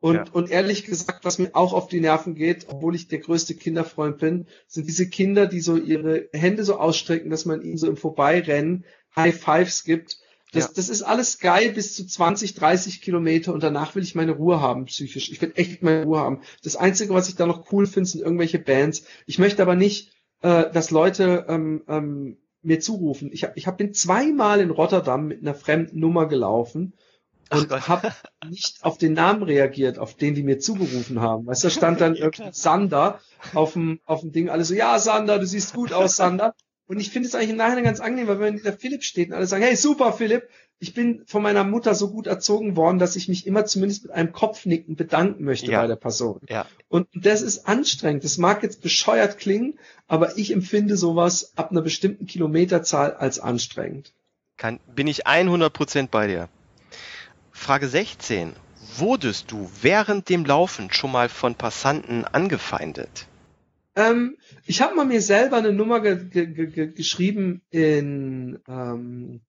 [0.00, 0.24] Und, Ja.
[0.32, 4.18] und ehrlich gesagt, was mir auch auf die Nerven geht, obwohl ich der größte Kinderfreund
[4.18, 7.96] bin, sind diese Kinder, die so ihre Hände so ausstrecken, dass man ihnen so im
[7.96, 10.18] Vorbeirennen High Fives gibt.
[10.52, 10.70] Das, Ja.
[10.74, 14.60] das ist alles geil bis zu 20, 30 Kilometer und danach will ich meine Ruhe
[14.60, 15.30] haben, psychisch.
[15.30, 16.40] Ich will echt meine Ruhe haben.
[16.64, 19.04] Das Einzige, was ich da noch cool finde, sind irgendwelche Bands.
[19.26, 23.30] Ich möchte aber nicht, äh, dass Leute ähm, ähm, mir zurufen.
[23.32, 26.94] Ich, hab- ich hab, bin zweimal in Rotterdam mit einer fremden Nummer gelaufen
[27.50, 28.12] und habe
[28.48, 31.46] nicht auf den Namen reagiert, auf den die mir zugerufen haben.
[31.46, 32.50] Weißt du, da stand dann irgendwie.
[32.52, 33.20] Sander
[33.54, 36.54] auf dem, auf dem Ding, alle so, ja, Sander, du siehst gut aus, Sander.
[36.90, 39.34] Und ich finde es eigentlich im Nachhinein ganz angenehm, weil wenn der Philipp steht und
[39.34, 40.48] alle sagen, hey, super, Philipp,
[40.80, 44.10] ich bin von meiner Mutter so gut erzogen worden, dass ich mich immer zumindest mit
[44.10, 45.82] einem Kopfnicken bedanken möchte Ja.
[45.82, 46.40] bei der Person.
[46.48, 46.66] Ja.
[46.88, 48.24] Und das ist anstrengend.
[48.24, 54.12] Das mag jetzt bescheuert klingen, aber ich empfinde sowas ab einer bestimmten Kilometerzahl als anstrengend.
[54.56, 56.48] Kann, bin ich 100% bei dir.
[57.52, 58.56] Frage 16.
[58.96, 63.28] Wurdest du während dem Laufen schon mal von Passanten angefeindet?
[63.94, 64.36] Ähm,
[64.70, 69.40] ich habe mal mir selber eine Nummer ge ge ge ge geschrieben in, ähm,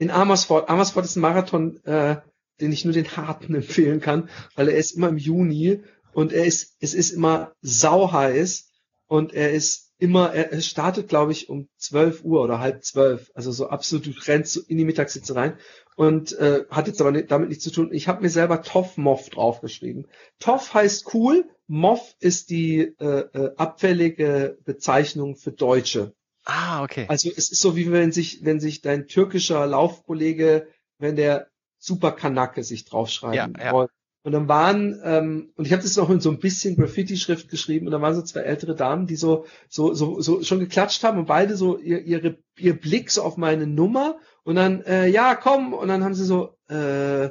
[0.00, 0.68] in Amersfoort.
[0.68, 2.16] Amersfoort ist ein Marathon, äh,
[2.60, 6.46] den ich nur den Harten empfehlen kann, weil er ist immer im Juni und er
[6.46, 8.72] ist, es ist immer sauheiß
[9.06, 13.30] und er ist immer, er, er startet, glaube ich, um 12 Uhr oder halb zwölf.
[13.34, 15.58] Also so absolut, du rennst so in die Mittagssitze rein
[15.96, 17.90] und äh, hat jetzt aber nicht, damit nichts zu tun.
[17.92, 20.06] Ich habe mir selber Toff Moff draufgeschrieben.
[20.38, 26.14] Toff heißt cool, Moff ist die äh, äh, abfällige Bezeichnung für Deutsche.
[26.44, 27.04] Ah, okay.
[27.08, 32.12] Also es ist so wie wenn sich, wenn sich dein türkischer Laufkollege, wenn der Super
[32.12, 33.72] Kanake sich draufschreiben Ja, ja.
[33.72, 33.92] wollte.
[34.28, 37.86] Und dann waren, ähm, und ich habe das noch in so ein bisschen Graffiti-Schrift geschrieben,
[37.86, 41.18] und da waren so zwei ältere Damen, die so, so, so, so schon geklatscht haben
[41.18, 45.34] und beide so ihr, ihre, ihr Blick so auf meine Nummer und dann, äh, ja,
[45.34, 47.30] komm, und dann haben sie so, äh,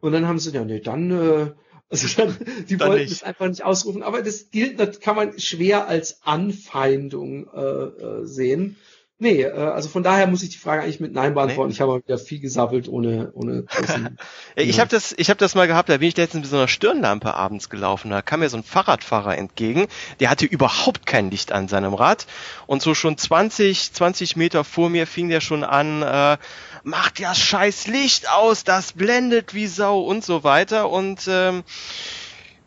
[0.00, 1.50] und dann haben sie, ja, nee, dann, äh,
[1.90, 2.34] also dann,
[2.70, 3.12] die Dann wollten nicht.
[3.12, 8.24] es einfach nicht ausrufen, aber das gilt, das kann man schwer als Anfeindung äh, äh,
[8.24, 8.76] sehen.
[9.22, 11.70] Nee, äh, also von daher muss ich die Frage eigentlich mit Nein beantworten.
[11.70, 13.66] Ich habe mal wieder viel gesabbelt ohne, ohne
[14.56, 15.88] Ich habe das, ich habe das mal gehabt.
[15.88, 18.10] Da bin ich letztens mit so einer Stirnlampe abends gelaufen.
[18.10, 19.86] Da kam mir so ein Fahrradfahrer entgegen.
[20.18, 22.26] Der hatte überhaupt kein Licht an seinem Rad
[22.66, 26.02] und so schon 20, 20 Meter vor mir fing der schon an.
[26.02, 26.38] Äh,
[26.82, 30.90] macht ja scheiß Licht aus, das blendet wie Sau und so weiter.
[30.90, 31.62] Und ähm,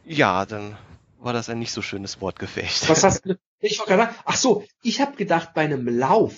[0.05, 0.77] ja, dann
[1.19, 2.87] war das ein nicht so schönes Wortgefecht?
[2.87, 3.35] Was hast du?
[3.59, 6.33] Ich war gerade, ach so, ich habe gedacht bei einem Lauf.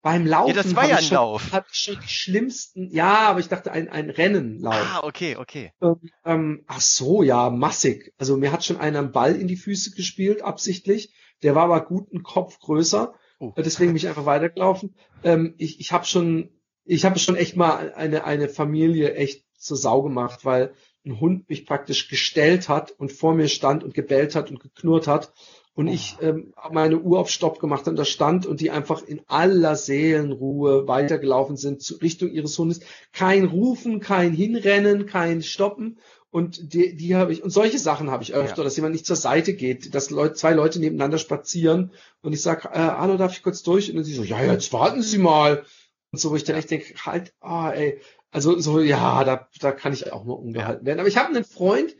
[0.00, 0.54] Beim Laufen.
[0.54, 1.52] Ja, das war ja ein schon, Lauf.
[1.52, 2.88] Hab ich schon die schlimmsten.
[2.92, 4.74] Ja, aber ich dachte ein, ein Rennenlauf.
[4.74, 5.72] Ah, okay, okay.
[5.82, 8.14] Ähm, ähm, ach so, ja, massig.
[8.16, 11.12] Also mir hat schon einer einen Ball in die Füße gespielt, absichtlich.
[11.42, 13.12] Der war aber gut einen Kopf größer.
[13.40, 14.94] Äh, Deswegen bin ich einfach weitergelaufen.
[15.24, 16.50] Ähm, ich ich habe schon,
[16.84, 21.48] ich habe schon echt mal eine, eine Familie echt zur Sau gemacht, weil ein Hund
[21.48, 25.32] mich praktisch gestellt hat und vor mir stand und gebellt hat und geknurrt hat.
[25.78, 25.92] Und Oh.
[25.92, 29.76] ich ähm, meine Uhr auf Stopp gemacht und da stand und die einfach in aller
[29.76, 32.80] Seelenruhe weitergelaufen sind zu Richtung ihres Hundes.
[33.12, 35.98] Kein Rufen, kein Hinrennen, kein Stoppen.
[36.30, 38.64] Und die, die habe ich, und solche Sachen habe ich öfter, Ja.
[38.64, 42.64] dass jemand nicht zur Seite geht, dass Leute, zwei Leute nebeneinander spazieren und ich sag,
[42.64, 43.88] äh, hallo, darf ich kurz durch?
[43.88, 45.62] Und dann sie so, ja, jetzt warten Sie mal.
[46.10, 48.00] Und so, wo ich dann echt denke, halt, ah, ey,
[48.32, 50.98] also so, ja, da, da kann ich auch mal umgehalten werden.
[50.98, 51.94] Aber ich habe einen Freund,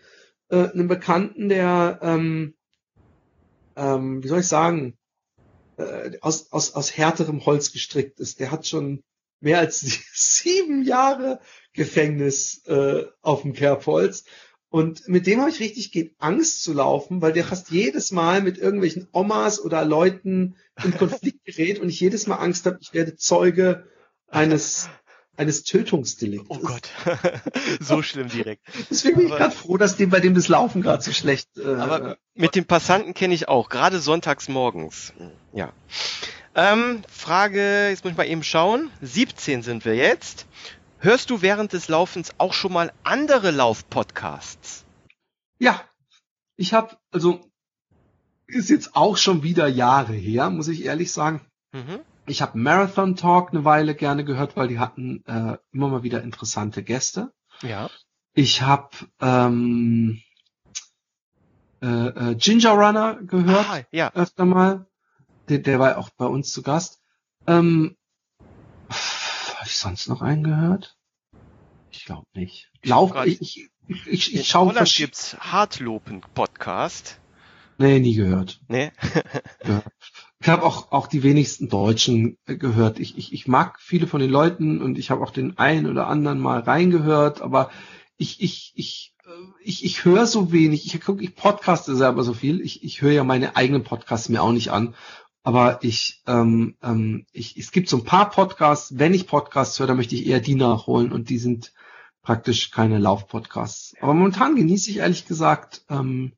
[0.49, 2.55] äh, einen Bekannten, der, ähm,
[3.79, 4.99] ähm, wie soll ich sagen,
[5.79, 8.41] äh, aus, aus, aus härterem Holz gestrickt ist.
[8.41, 9.03] Der hat schon
[9.41, 9.81] mehr als
[10.13, 11.41] sieben Jahre
[11.73, 14.25] Gefängnis äh, auf dem Kerbholz.
[14.71, 18.43] Und mit dem habe ich richtig geht Angst zu laufen, weil der fast jedes Mal
[18.43, 22.93] mit irgendwelchen Omas oder Leuten in Konflikt gerät und ich jedes Mal Angst habe, ich
[22.93, 23.87] werde Zeuge
[24.27, 24.91] eines
[25.39, 26.47] eines Tötungsdelikts.
[26.49, 26.91] Oh Gott.
[27.81, 28.63] so schlimm direkt.
[28.91, 31.49] Deswegen bin ich gerade froh, dass dem bei dem das Laufen gerade so schlecht.
[31.57, 35.13] Äh, Aber mit dem Passanten kenne ich auch, gerade sonntags morgens.
[35.53, 35.73] Ja.
[36.55, 38.91] Ähm, Frage, jetzt muss ich mal eben schauen.
[39.01, 40.47] 17 sind wir jetzt.
[40.99, 44.85] Hörst du während des Laufens auch schon mal andere Laufpodcasts?
[45.61, 45.81] Ja,
[46.57, 47.49] ich habe, also
[48.49, 51.43] ist jetzt auch schon wieder Jahre her, muss ich ehrlich sagen.
[51.73, 52.01] Mhm.
[52.29, 56.23] Ich habe Marathon Talk eine Weile gerne gehört, weil die hatten äh, immer mal wieder
[56.23, 57.33] interessante Gäste.
[57.63, 57.91] Ja.
[58.35, 60.23] Ich habe ähm,
[61.83, 64.13] äh, äh, Ginger Runner gehört Ah, ja.
[64.15, 64.87] öfter mal.
[65.49, 67.01] Der, der war auch bei uns zu Gast.
[67.47, 67.97] Ähm,
[68.89, 70.97] habe ich sonst noch einen gehört?
[71.91, 72.71] Ich glaube nicht.
[72.83, 77.19] Ich Lauf, ich, ich, ich, ich, ich schaue Holland gibt's Hartlopen Podcast.
[77.79, 78.61] Nee, nie gehört.
[78.69, 78.93] Ne?
[80.41, 83.01] Ich habe auch, auch die wenigsten Deutschen äh, gehört.
[83.01, 86.07] Ich, ich, ich mag viele von den Leuten und ich habe auch den einen oder
[86.07, 87.71] anderen mal reingehört, aber
[88.17, 89.31] ich, ich, ich, äh,
[89.63, 90.87] ich, ich höre so wenig.
[90.87, 92.61] Ich gucke, ich podcaste selber so viel.
[92.61, 94.95] Ich, ich höre ja meine eigenen Podcasts mir auch nicht an.
[95.43, 98.99] Aber ich, ähm, ähm, ich, es gibt so ein paar Podcasts.
[98.99, 101.73] Wenn ich Podcasts höre, dann möchte ich eher die nachholen und die sind
[102.23, 103.95] praktisch keine Laufpodcasts.
[104.01, 106.33] Aber momentan genieße ich ehrlich gesagt ähm,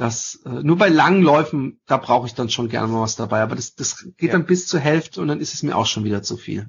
[0.00, 3.42] das äh, nur bei langen Läufen, da brauche ich dann schon gerne mal was dabei.
[3.42, 4.32] Aber das, das geht Ja.
[4.32, 6.68] dann bis zur Hälfte und dann ist es mir auch schon wieder zu viel.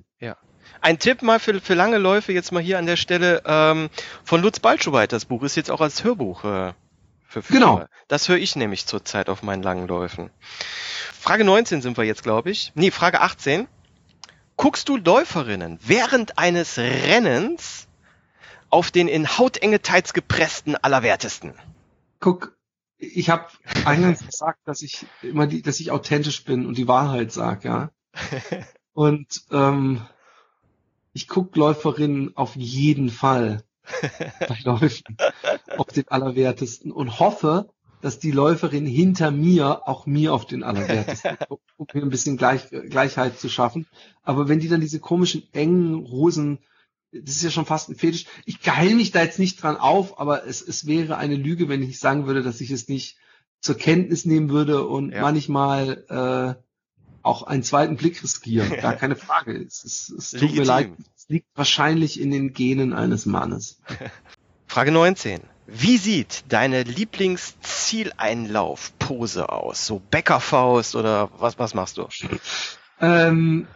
[0.83, 3.89] Ein Tipp mal für, für lange Läufe jetzt mal hier an der Stelle ähm,
[4.23, 5.11] von Lutz Balschowait.
[5.11, 6.73] Das Buch ist jetzt auch als Hörbuch äh,
[7.27, 7.75] verfügbar.
[7.75, 7.85] Genau.
[8.07, 10.31] Das höre ich nämlich zurzeit auf meinen langen Läufen.
[11.19, 12.71] Frage 19 sind wir jetzt, glaube ich.
[12.73, 13.67] Nee, Frage 18.
[14.55, 17.87] Guckst du Läuferinnen während eines Rennens
[18.71, 21.53] auf den in hautenge Tights gepressten Allerwertesten?
[22.19, 22.57] Guck,
[23.01, 23.47] ich habe
[23.85, 27.91] eingangs gesagt, dass ich immer die, dass ich authentisch bin und die Wahrheit sage, ja.
[28.93, 30.01] Und ähm,
[31.13, 33.63] ich guck Läuferinnen auf jeden Fall
[34.47, 35.15] bei Läufen
[35.77, 37.69] auf den Allerwertesten und hoffe,
[38.01, 42.35] dass die Läuferin hinter mir auch mir auf den Allerwertesten guckt, um mir ein bisschen
[42.35, 43.87] Gleich, Gleichheit zu schaffen.
[44.23, 46.59] Aber wenn die dann diese komischen engen Hosen,
[47.11, 48.25] das ist ja schon fast ein Fetisch.
[48.45, 51.83] Ich geil mich da jetzt nicht dran auf, aber es, es wäre eine Lüge, wenn
[51.83, 53.17] ich sagen würde, dass ich es nicht
[53.59, 55.21] zur Kenntnis nehmen würde und Ja.
[55.21, 56.55] manchmal äh,
[57.23, 58.69] auch einen zweiten Blick riskieren.
[58.81, 59.55] Gar keine Frage.
[59.61, 60.65] Es, es, es tut mir Legitim.
[60.65, 60.89] leid.
[61.15, 63.79] Es liegt wahrscheinlich in den Genen eines Mannes.
[64.67, 65.41] Frage 19.
[65.67, 69.85] Wie sieht deine Lieblingszieleinlauf-Pose aus?
[69.85, 72.07] So Bäckerfaust oder was, was machst du?
[72.99, 73.67] Ähm,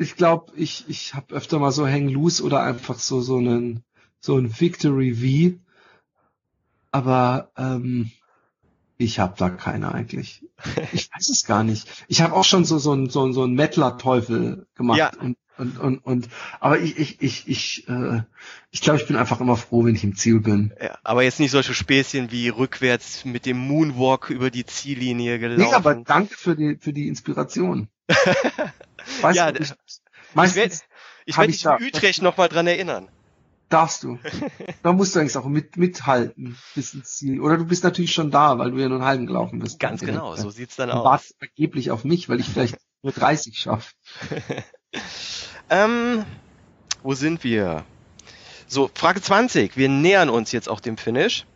[0.00, 3.84] ich glaube, ich, ich habe öfter mal so Hang Loose oder einfach so so einen
[4.18, 5.60] so ein Victory V.
[6.90, 8.10] Aber ähm,
[8.96, 10.44] ich habe da keine eigentlich.
[10.92, 11.88] Ich weiß es gar nicht.
[12.08, 15.10] Ich habe auch schon so so ein so ein so ein Mettler-Teufel gemacht Ja.
[15.20, 16.28] und und und und.
[16.58, 18.22] Aber ich ich ich ich äh,
[18.70, 20.72] ich glaube, ich bin einfach immer froh, wenn ich im Ziel bin.
[20.82, 25.62] Ja, aber jetzt nicht solche Späßchen wie rückwärts mit dem Moonwalk über die Ziellinie gelaufen.
[25.62, 27.88] Nee, aber danke für die für die Inspiration.
[29.20, 29.72] Weißt Ja, du, ich,
[30.34, 30.74] meistens werde
[31.26, 33.08] ich hab werd ich dich da- in Utrecht nochmal dran erinnern.
[33.68, 34.18] Darfst du.
[34.82, 37.40] da musst du eigentlich auch mit, mithalten bis ins Ziel.
[37.40, 39.78] Oder du bist natürlich schon da, weil du ja nur einen halben gelaufen bist.
[39.78, 41.04] Ganz genau, so sieht's dann Und aus.
[41.04, 43.92] wartest vergeblich auf mich, weil ich vielleicht nur 30 schaffe.
[45.68, 46.24] Ähm,
[47.02, 47.84] wo sind wir?
[48.66, 49.76] So, Frage 20.
[49.76, 51.46] Wir nähern uns jetzt auch dem Finish.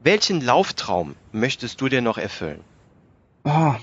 [0.00, 2.62] welchen Lauftraum möchtest du dir noch erfüllen?
[3.44, 3.74] Oh,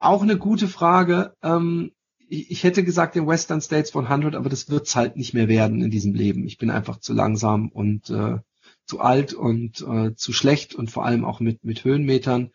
[0.00, 1.34] auch eine gute Frage.
[1.42, 1.92] Ähm,
[2.28, 5.82] ich, ich, hätte gesagt den Western States 100, aber das wird's halt nicht mehr werden
[5.82, 6.46] in diesem Leben.
[6.46, 8.38] Ich bin einfach zu langsam und äh,
[8.86, 12.50] zu alt und äh, zu schlecht und vor allem auch mit, mit Höhenmetern.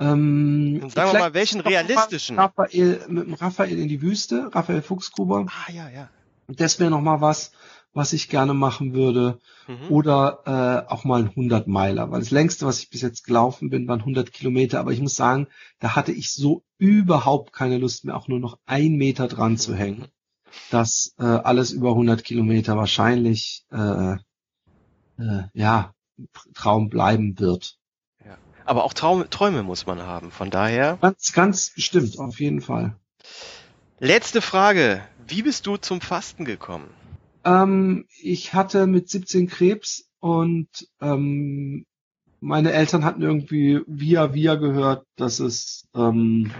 [0.00, 2.38] Ähm, Und sagen wir mal, welchen realistischen?
[2.38, 5.46] Raphael, mit Raphael in die Wüste, Raphael Fuchsgruber.
[5.48, 6.08] Ah, ja, ja.
[6.46, 7.52] Das wäre nochmal was,
[7.98, 9.40] was ich gerne machen würde.
[9.66, 9.90] Mhm.
[9.90, 13.68] Oder äh, auch mal ein 100 Meiler, weil das längste, was ich bis jetzt gelaufen
[13.68, 14.80] bin, waren 100 Kilometer.
[14.80, 15.48] Aber ich muss sagen,
[15.80, 19.74] da hatte ich so überhaupt keine Lust mehr, auch nur noch ein Meter dran zu
[19.74, 20.06] hängen,
[20.70, 24.12] dass äh, alles über 100 Kilometer wahrscheinlich äh,
[25.18, 25.92] äh, ja
[26.54, 27.78] Traum bleiben wird.
[28.64, 30.30] Aber auch Traum, Träume muss man haben.
[30.30, 30.98] Von daher.
[31.00, 32.94] Ganz, ganz bestimmt, auf jeden Fall.
[33.98, 35.02] Letzte Frage.
[35.26, 36.90] Wie bist du zum Fasten gekommen?
[37.48, 40.68] Ähm, ich hatte mit 17 Krebs und
[41.00, 41.86] ähm,
[42.40, 46.52] meine Eltern hatten irgendwie via via gehört, dass es ähm,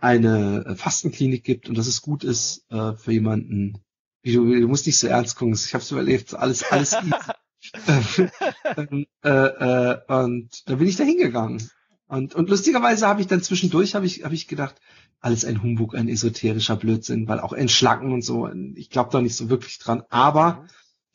[0.00, 3.82] eine Fastenklinik gibt und dass es gut ist äh, für jemanden.
[4.24, 5.54] Du, du musst nicht so ernst gucken.
[5.54, 6.34] Ich habe es überlebt.
[6.34, 6.92] Alles, alles
[7.86, 8.28] easy.
[8.76, 11.68] ähm, äh, äh, und da bin ich da hingegangen.
[12.08, 14.76] Und, und lustigerweise habe ich dann zwischendurch habe ich, hab ich gedacht,
[15.20, 19.34] alles ein Humbug, ein esoterischer Blödsinn, weil auch Entschlacken und so, ich glaube da nicht
[19.34, 20.02] so wirklich dran.
[20.08, 20.66] Aber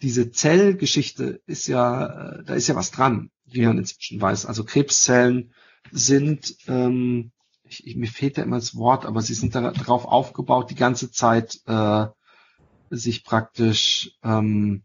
[0.02, 4.46] diese Zellgeschichte ist ja, äh, da ist ja was dran, wie man inzwischen weiß.
[4.46, 5.54] Also Krebszellen
[5.92, 7.32] sind, ähm,
[7.64, 11.12] ich, ich, mir fehlt ja immer das Wort, aber sie sind darauf aufgebaut, die ganze
[11.12, 12.08] Zeit äh,
[12.90, 14.84] sich praktisch ähm,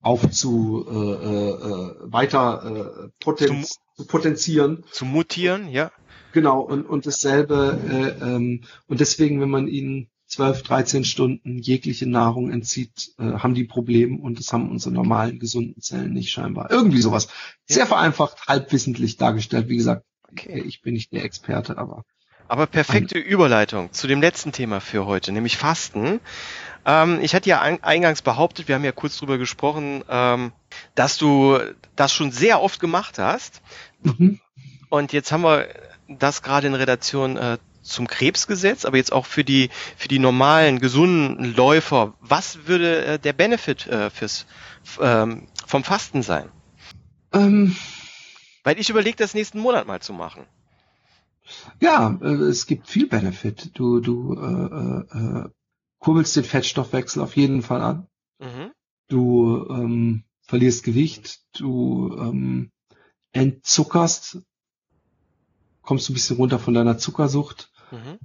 [0.00, 4.84] aufzu äh, äh, weiter äh, poten zu, zu potenzieren.
[4.90, 5.90] Zu mutieren, ja.
[6.32, 12.06] Genau, und, und dasselbe, äh, ähm, und deswegen, wenn man ihnen 12, 13 Stunden jegliche
[12.06, 16.70] Nahrung entzieht, äh, haben die Probleme und das haben unsere normalen, gesunden Zellen nicht scheinbar.
[16.70, 17.28] Irgendwie sowas.
[17.64, 17.86] Sehr ja.
[17.86, 19.68] vereinfacht, halbwissentlich dargestellt.
[19.68, 20.62] Wie gesagt, okay.
[20.66, 22.04] ich bin nicht der Experte, aber.
[22.48, 26.20] Aber perfekte Überleitung zu dem letzten Thema für heute, nämlich Fasten.
[26.84, 30.52] Ähm, ich hatte ja eingangs behauptet, wir haben ja kurz drüber gesprochen, ähm,
[30.94, 31.58] dass du
[31.96, 33.60] das schon sehr oft gemacht hast.
[34.02, 34.40] Mhm.
[34.88, 35.68] Und jetzt haben wir
[36.08, 40.78] das gerade in Redaktion äh, zum Krebsgesetz, aber jetzt auch für die für die normalen
[40.78, 42.14] gesunden Läufer.
[42.20, 44.46] Was würde äh, der Benefit äh, fürs
[45.00, 46.48] ähm, vom Fasten sein?
[47.32, 47.76] Ähm,
[48.62, 50.46] Weil ich überlege, das nächsten Monat mal zu machen.
[51.80, 53.70] Ja, äh, es gibt viel Benefit.
[53.74, 55.48] Du du äh, äh, äh
[55.98, 58.06] kurbelst den Fettstoffwechsel auf jeden Fall an.
[58.38, 58.72] Mhm.
[59.08, 62.70] Du ähm, verlierst Gewicht, du ähm,
[63.32, 64.42] entzuckerst,
[65.82, 67.72] kommst du ein bisschen runter von deiner Zuckersucht.
[67.90, 68.18] Mhm.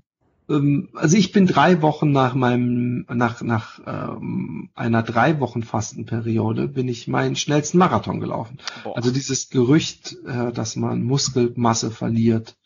[0.49, 6.67] Ähm, also ich bin drei Wochen nach meinem, nach, nach ähm, einer drei Wochen Fastenperiode
[6.67, 8.59] bin ich meinen schnellsten Marathon gelaufen.
[8.83, 8.95] Boah.
[8.95, 12.57] Also dieses Gerücht, äh, dass man Muskelmasse verliert,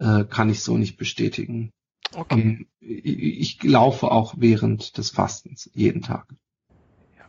[0.00, 1.70] äh, kann ich so nicht bestätigen.
[2.14, 2.40] Okay.
[2.40, 6.26] Ähm, ich, ich, laufe auch während des Fastens jeden Tag.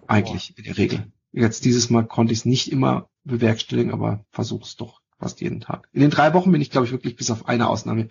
[0.07, 1.11] Eigentlich in der Regel.
[1.31, 5.61] Jetzt dieses Mal konnte ich es nicht immer bewerkstelligen, aber versuche es doch fast jeden
[5.61, 5.87] Tag.
[5.93, 8.09] In den drei Wochen bin ich, glaube ich, wirklich bis auf eine Ausnahme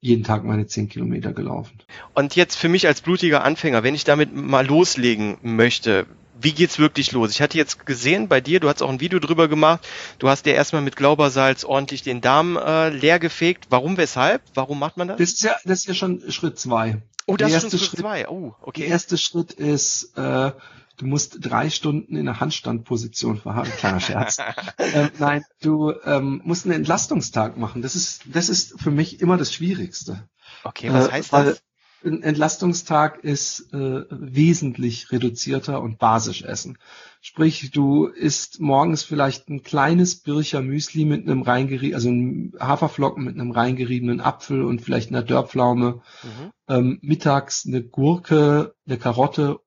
[0.00, 1.78] jeden Tag meine zehn Kilometer gelaufen.
[2.14, 6.06] Und jetzt für mich als blutiger Anfänger, wenn ich damit mal loslegen möchte,
[6.40, 7.30] wie geht's wirklich los?
[7.30, 9.86] Ich hatte jetzt gesehen bei dir, du hast auch ein Video drüber gemacht.
[10.18, 13.66] Du hast dir erstmal mit Glaubersalz ordentlich den Darm äh, leer gefegt.
[13.70, 14.42] Warum, weshalb?
[14.54, 15.18] Warum macht man das?
[15.18, 17.02] Das ist ja, das ist ja schon Schritt zwei.
[17.26, 18.28] Oh, das ist schon Schritt, Schritt zwei.
[18.28, 18.82] Oh, okay.
[18.82, 20.52] Der erste Schritt ist, äh,
[20.96, 23.72] du musst drei Stunden in der Handstandposition verharren.
[23.72, 24.38] Kleiner Scherz.
[24.78, 27.82] ähm, nein, du ähm, musst einen Entlastungstag machen.
[27.82, 30.28] Das ist, das ist für mich immer das Schwierigste.
[30.64, 31.62] Okay, was äh, heißt das?
[32.06, 36.78] Ein Entlastungstag ist äh, wesentlich reduzierter und basisch essen.
[37.20, 43.24] Sprich, du isst morgens vielleicht ein kleines Bircher Müsli mit einem reingeriebenen, also ein Haferflocken
[43.24, 46.02] mit einem reingeriebenen Apfel und vielleicht einer Dörrpflaume.
[46.22, 46.50] Mhm.
[46.68, 49.60] Ähm, mittags eine Gurke, eine Karotte,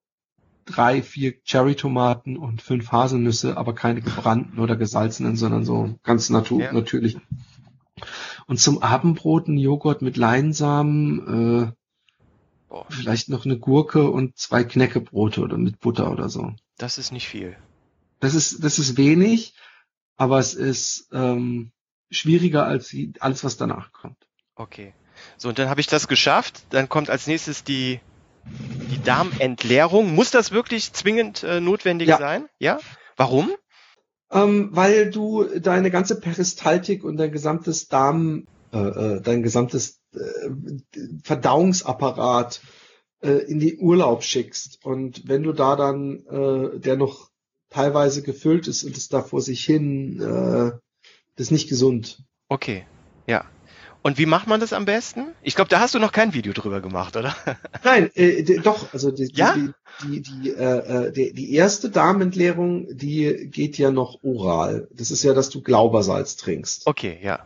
[0.65, 6.59] drei, vier Cherry-Tomaten und fünf Haselnüsse, aber keine gebrannten oder gesalzenen, sondern so ganz natu
[6.59, 6.71] ja.
[6.71, 7.17] natürlich.
[8.47, 11.71] Und zum Abendbrot ein Joghurt mit Leinsamen, äh,
[12.69, 12.85] Boah.
[12.89, 16.53] Vielleicht noch eine Gurke und zwei Knäckebrote oder mit Butter oder so.
[16.77, 17.57] Das ist nicht viel.
[18.19, 19.55] Das ist, das ist wenig,
[20.17, 21.71] aber es ist ähm,
[22.11, 24.17] schwieriger als alles, was danach kommt.
[24.55, 24.93] Okay.
[25.37, 26.63] So, und dann habe ich das geschafft.
[26.69, 27.99] Dann kommt als nächstes die,
[28.45, 30.13] die Darmentleerung.
[30.13, 32.17] Muss das wirklich zwingend äh, notwendig ja.
[32.17, 32.47] sein?
[32.59, 32.79] Ja?
[33.17, 33.49] Warum?
[34.31, 39.98] Ähm, weil du deine ganze Peristaltik und dein gesamtes Darm, äh, äh dein gesamtes
[41.23, 42.61] Verdauungsapparat
[43.21, 44.79] äh, in die Urlaub schickst.
[44.83, 47.29] Und wenn du da dann, äh, der noch
[47.69, 50.71] teilweise gefüllt ist und es da vor sich hin, äh,
[51.35, 52.23] das ist nicht gesund.
[52.47, 52.85] Okay,
[53.27, 53.45] ja.
[54.01, 55.27] Und wie macht man das am besten?
[55.41, 57.35] Ich glaube, da hast du noch kein Video drüber gemacht, oder?
[57.83, 59.55] Nein, äh, doch, also die, ja?
[59.55, 59.71] die,
[60.03, 64.87] die, die, äh, äh, die, die erste Darmentleerung, die geht ja noch oral.
[64.93, 66.87] Das ist ja, dass du Glaubersalz trinkst.
[66.87, 67.45] Okay, ja.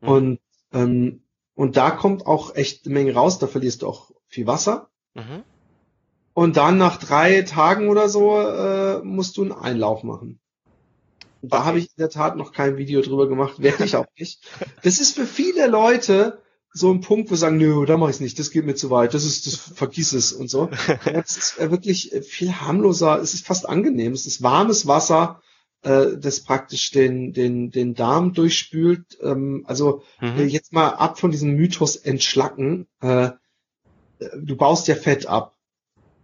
[0.00, 0.08] Mhm.
[0.08, 0.38] Und,
[0.72, 1.23] ähm,
[1.54, 4.88] und da kommt auch echt eine Menge raus, da verlierst du auch viel Wasser.
[5.14, 5.44] Mhm.
[6.32, 10.40] Und dann nach drei Tagen oder so äh, musst du einen Einlauf machen.
[11.42, 11.66] Da okay.
[11.66, 14.40] habe ich in der Tat noch kein Video drüber gemacht, werde ich auch nicht.
[14.82, 16.42] Das ist für viele Leute
[16.72, 18.90] so ein Punkt, wo sie sagen, nö, da mache ich nicht, das geht mir zu
[18.90, 20.70] weit, das ist, das vergiss es und so.
[21.04, 25.40] Das ist wirklich viel harmloser, es ist fast angenehm, es ist warmes Wasser,
[25.84, 29.18] äh, das praktisch den, den, den Darm durchspült.
[29.22, 30.38] Ähm, also mhm.
[30.38, 32.86] Äh, jetzt mal ab von diesem Mythos entschlacken.
[33.00, 33.30] Äh,
[34.36, 35.56] du baust ja Fett ab.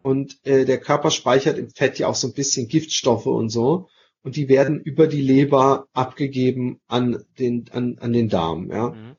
[0.02, 3.88] Und äh, der Körper speichert im Fett ja auch so ein bisschen Giftstoffe und so.
[4.22, 8.90] Und die werden über die Leber abgegeben an den, an, an den Darm, ja.
[8.90, 9.16] Mhm.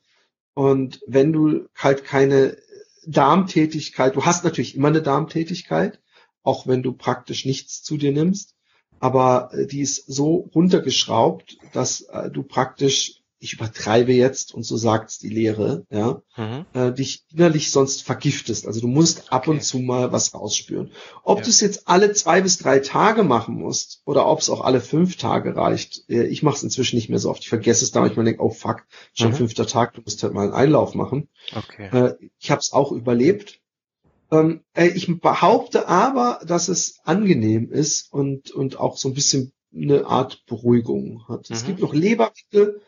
[0.54, 2.58] Und wenn du halt keine
[3.06, 6.02] Darmtätigkeit, du hast natürlich immer eine Darmtätigkeit,
[6.44, 8.56] auch wenn du praktisch nichts zu dir nimmst,
[9.02, 14.78] aber äh, die ist so runtergeschraubt, dass äh, du praktisch ich übertreibe jetzt und so
[14.78, 16.66] sagt's die Lehre, ja, mhm.
[16.74, 18.68] äh, dich innerlich sonst vergiftest.
[18.68, 19.58] Also du musst ab okay.
[19.58, 20.91] und zu mal was rausspüren.
[21.24, 21.43] Ob ja.
[21.45, 24.80] du es jetzt alle zwei bis drei Tage machen musst oder ob es auch alle
[24.80, 26.08] fünf Tage reicht.
[26.08, 27.41] Äh, ich mache es inzwischen nicht mehr so oft.
[27.41, 29.36] Ich vergesse es da manchmal denke, oh fuck, schon mhm.
[29.36, 31.28] fünfter Tag, du musst halt mal einen Einlauf machen.
[31.56, 31.89] Okay.
[31.91, 33.60] Äh, ich habe es auch überlebt.
[34.32, 39.51] Ähm, äh, ich behaupte aber, dass es angenehm ist und, und auch so ein bisschen
[39.73, 41.49] eine Art Beruhigung hat.
[41.49, 41.55] Mhm.
[41.55, 42.82] Es gibt noch Lebermittel,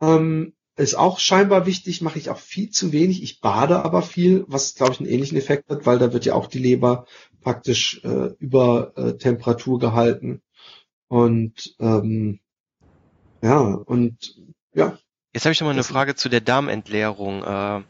[0.00, 3.22] ähm, ist auch scheinbar wichtig, mache ich auch viel zu wenig.
[3.22, 6.34] Ich bade aber viel, was glaube ich einen ähnlichen Effekt hat, weil da wird ja
[6.34, 7.06] auch die Leber
[7.42, 10.42] praktisch äh, über äh, Temperatur gehalten.
[11.06, 12.40] Und ähm,
[13.40, 14.36] ja, und
[14.74, 14.98] ja.
[15.32, 17.44] Jetzt habe ich noch mal eine Frage zu der Darmentleerung.
[17.44, 17.82] Äh,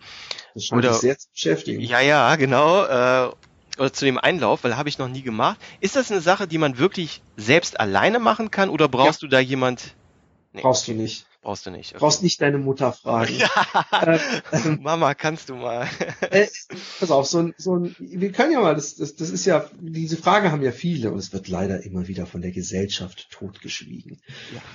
[0.55, 1.81] das scheint oder, sehr zu beschäftigen.
[1.81, 2.85] Ja, ja, genau.
[2.85, 3.33] Äh,
[3.79, 5.59] oder zu dem Einlauf, weil habe ich noch nie gemacht.
[5.81, 9.27] Ist das eine Sache, die man wirklich selbst alleine machen kann oder brauchst ja.
[9.27, 9.95] du da jemand?
[10.53, 10.63] Nee.
[10.63, 11.27] Brauchst du nicht.
[11.45, 11.91] Brauchst du nicht.
[11.91, 11.99] Okay.
[11.99, 13.35] Brauchst nicht deine Mutter fragen.
[13.39, 14.19] Ja.
[14.51, 15.87] Äh, Mama, kannst du mal.
[16.31, 16.47] äh,
[16.99, 19.69] pass auf, so ein, so ein, wir können ja mal, das, das, das ist ja,
[19.79, 24.23] diese Frage haben ja viele und es wird leider immer wieder von der Gesellschaft totgeschwiegen.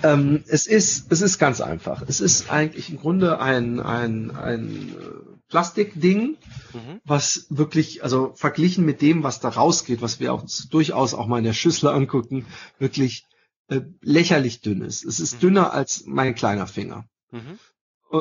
[0.04, 0.14] Ja.
[0.14, 2.04] Ähm, es ist, es ist ganz einfach.
[2.08, 6.38] Es ist eigentlich im Grunde ein, ein, ein äh, Plastikding,
[6.74, 7.02] mhm.
[7.04, 11.40] was wirklich, also verglichen mit dem, was da rausgeht, was wir uns durchaus auch mal
[11.40, 12.46] in der Schüssel angucken,
[12.78, 13.26] wirklich
[13.68, 15.04] äh, lächerlich dünn ist.
[15.04, 15.40] Es ist mhm.
[15.40, 17.06] dünner als mein kleiner Finger.
[17.32, 17.60] Mhm.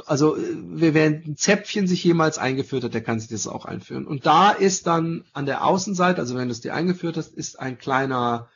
[0.06, 4.06] Also wer, wer ein Zäpfchen sich jemals eingeführt hat, der kann sich das auch einführen.
[4.06, 7.58] Und da ist dann an der Außenseite, also wenn du es dir eingeführt hast, ist
[7.58, 8.48] ein kleiner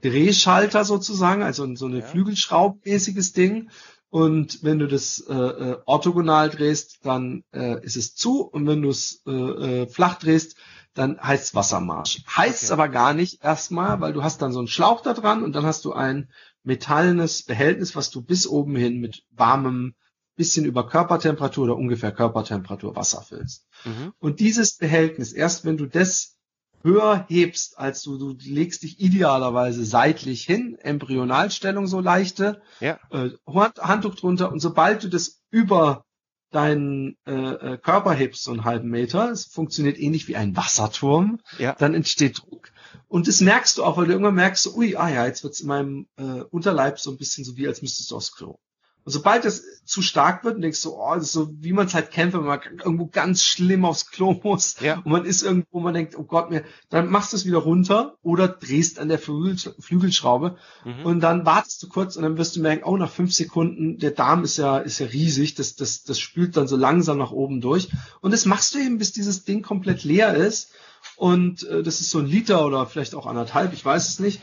[0.00, 2.06] Drehschalter sozusagen, also so eine ja.
[2.06, 3.70] Flügelschraubmäßiges Ding.
[4.10, 8.42] Und wenn du das äh, äh, orthogonal drehst, dann äh, ist es zu.
[8.42, 10.56] Und wenn du es äh, äh, flach drehst,
[10.94, 12.24] dann heißt es Wassermarsch.
[12.26, 12.80] Heißt es okay.
[12.80, 15.66] aber gar nicht erstmal, weil du hast dann so einen Schlauch da dran und dann
[15.66, 16.30] hast du ein
[16.64, 19.94] metallenes Behältnis, was du bis oben hin mit warmem,
[20.36, 23.66] bisschen über Körpertemperatur oder ungefähr Körpertemperatur Wasser füllst.
[23.84, 24.12] Mhm.
[24.18, 26.37] Und dieses Behältnis, erst wenn du das
[26.82, 32.98] höher hebst, als du, du legst dich idealerweise seitlich hin, Embryonalstellung so leichte, ja.
[33.10, 36.04] äh, Handtuch drunter und sobald du das über
[36.50, 41.40] deinen äh, äh, Körper hebst so einen halben Meter, es funktioniert ähnlich wie ein Wasserturm,
[41.58, 41.74] ja.
[41.74, 42.72] dann entsteht Druck.
[43.06, 45.60] Und das merkst du auch, weil du irgendwann merkst, so, ui, ah ja, jetzt wird's
[45.60, 48.58] in meinem äh, Unterleib so ein bisschen so wie, als müsstest du aufs Klo.
[49.04, 51.94] Und sobald das zu stark wird denkst du, oh, das ist so, wie man es
[51.94, 54.98] halt kennt, wenn man irgendwo ganz schlimm aufs Klo muss ja.
[54.98, 58.16] und man ist irgendwo, man denkt, oh Gott, mir, dann machst du es wieder runter
[58.22, 61.06] oder drehst an der Flügel, Flügelschraube mhm.
[61.06, 64.10] und dann wartest du kurz und dann wirst du merken, oh, nach fünf Sekunden, der
[64.10, 67.62] Darm ist ja, ist ja riesig, das, das, das spült dann so langsam nach oben
[67.62, 67.88] durch
[68.20, 70.72] und das machst du eben, bis dieses Ding komplett leer ist
[71.16, 74.42] und äh, das ist so ein Liter oder vielleicht auch anderthalb, ich weiß es nicht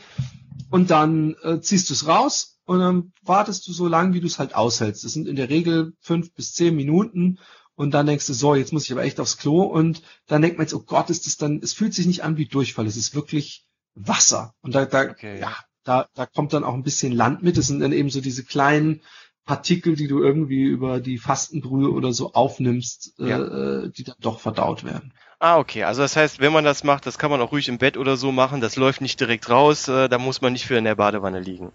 [0.70, 4.26] und dann äh, ziehst du es raus und dann wartest du so lange, wie du
[4.26, 5.04] es halt aushältst.
[5.04, 7.38] Das sind in der Regel fünf bis zehn Minuten
[7.74, 10.58] und dann denkst du, so, jetzt muss ich aber echt aufs Klo und dann denkt
[10.58, 12.96] man jetzt, oh Gott, ist das dann, es fühlt sich nicht an wie Durchfall, es
[12.96, 14.54] ist wirklich Wasser.
[14.60, 15.40] Und da, da, okay.
[15.40, 17.56] ja, da, da kommt dann auch ein bisschen Land mit.
[17.56, 19.02] Das sind dann eben so diese kleinen
[19.44, 23.84] Partikel, die du irgendwie über die Fastenbrühe oder so aufnimmst, äh, ja.
[23.84, 25.12] äh, die dann doch verdaut werden.
[25.38, 25.84] Ah, okay.
[25.84, 28.16] Also das heißt, wenn man das macht, das kann man auch ruhig im Bett oder
[28.16, 28.60] so machen.
[28.60, 29.86] Das läuft nicht direkt raus.
[29.88, 31.72] Äh, da muss man nicht für in der Badewanne liegen.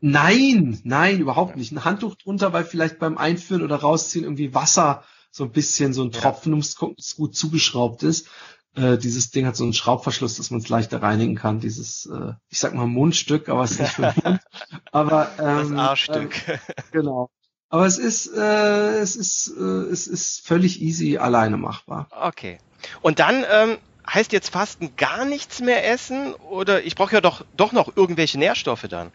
[0.00, 1.72] Nein, nein, überhaupt nicht.
[1.72, 6.02] Ein Handtuch drunter, weil vielleicht beim Einführen oder Rausziehen irgendwie Wasser so ein bisschen so
[6.04, 6.58] ein Tropfen ja.
[6.58, 8.28] ums gut zugeschraubt ist.
[8.76, 11.60] Äh, dieses Ding hat so einen Schraubverschluss, dass man es leichter reinigen kann.
[11.60, 14.40] Dieses, äh, ich sag mal Mundstück, aber es ist nicht für Mund.
[14.90, 16.48] Aber Das ähm, Arschstück.
[16.48, 16.58] Ähm,
[16.92, 17.30] genau.
[17.68, 22.08] Aber es ist, äh, es ist, äh, es ist völlig easy alleine machbar.
[22.10, 22.58] Okay.
[23.00, 23.78] Und dann ähm,
[24.12, 28.38] heißt jetzt Fasten gar nichts mehr essen oder ich brauche ja doch doch noch irgendwelche
[28.38, 29.10] Nährstoffe dann.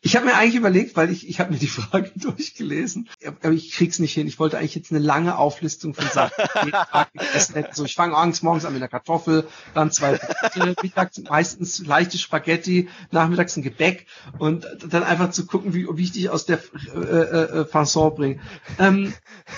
[0.00, 3.72] Ich habe mir eigentlich überlegt, weil ich, ich habe mir die Frage durchgelesen, aber ich
[3.72, 4.28] krieg's nicht hin.
[4.28, 6.32] Ich wollte eigentlich jetzt eine lange Auflistung von Sachen.
[6.64, 7.74] jeden Tag essen hätte.
[7.74, 12.16] so, ich fange abends morgens an mit einer Kartoffel, dann zwei Brote, mittags meistens leichte
[12.16, 14.06] Spaghetti, nachmittags ein Gebäck
[14.38, 16.60] und dann einfach zu gucken, wie, wie ich dich aus der
[16.94, 18.40] äh, äh, Fasson bringe.
[18.78, 19.12] Ähm,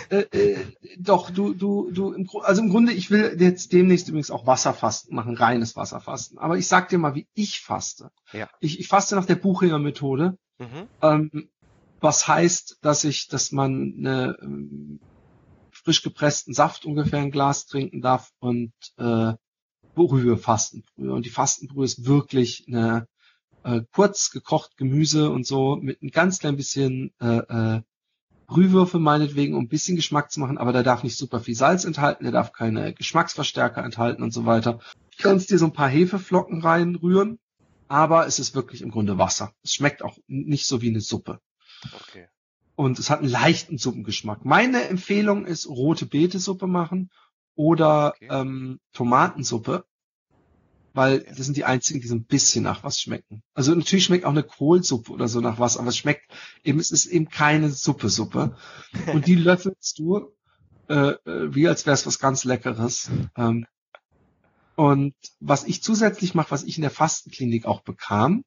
[0.09, 0.59] äh, äh,
[0.99, 5.15] doch, du, du, du, im, also im Grunde, ich will jetzt demnächst übrigens auch Wasserfasten
[5.15, 6.39] machen, reines Wasserfasten.
[6.39, 8.11] Aber ich sag dir mal, wie ich faste.
[8.33, 8.49] Ja.
[8.61, 10.39] Ich, ich faste nach der Buchinger Methode.
[10.59, 10.89] Mhm.
[11.03, 11.49] Ähm,
[12.01, 15.01] was heißt, dass ich, dass man eine, ähm,
[15.71, 19.33] frisch gepressten Saft ungefähr ein Glas trinken darf und äh,
[19.95, 21.13] Brühe, Fastenbrühe.
[21.13, 23.07] Und die Fastenbrühe ist wirklich eine
[23.65, 27.83] äh, kurz gekocht Gemüse und so mit ein ganz klein bisschen äh, äh,
[28.47, 31.85] Brühwürfel meinetwegen, um ein bisschen Geschmack zu machen, aber der darf nicht super viel Salz
[31.85, 34.81] enthalten, der darf keine Geschmacksverstärker enthalten und so weiter.
[35.17, 37.39] Du kannst dir so ein paar Hefeflocken reinrühren,
[37.91, 39.53] aber es ist wirklich im Grunde Wasser.
[39.65, 41.41] Es schmeckt auch nicht so wie eine Suppe.
[41.93, 42.29] Okay.
[42.77, 44.45] Und es hat einen leichten Suppengeschmack.
[44.45, 47.11] Meine Empfehlung ist rote Betesuppe machen
[47.57, 48.29] oder Okay.
[48.31, 49.85] ähm, Tomatensuppe,
[50.95, 53.43] weil das sind die einzigen, die so ein bisschen nach was schmecken.
[53.55, 56.31] Also natürlich schmeckt auch eine Kohlsuppe oder so nach was, aber es schmeckt
[56.63, 58.57] eben, es ist eben keine Suppe-Suppe.
[59.13, 60.33] Und die löffelst du
[60.89, 63.11] äh, äh, wie als wäre es was ganz Leckeres.
[63.37, 63.67] Ähm,
[64.81, 68.45] und was ich zusätzlich mache, was ich in der Fastenklinik auch bekam,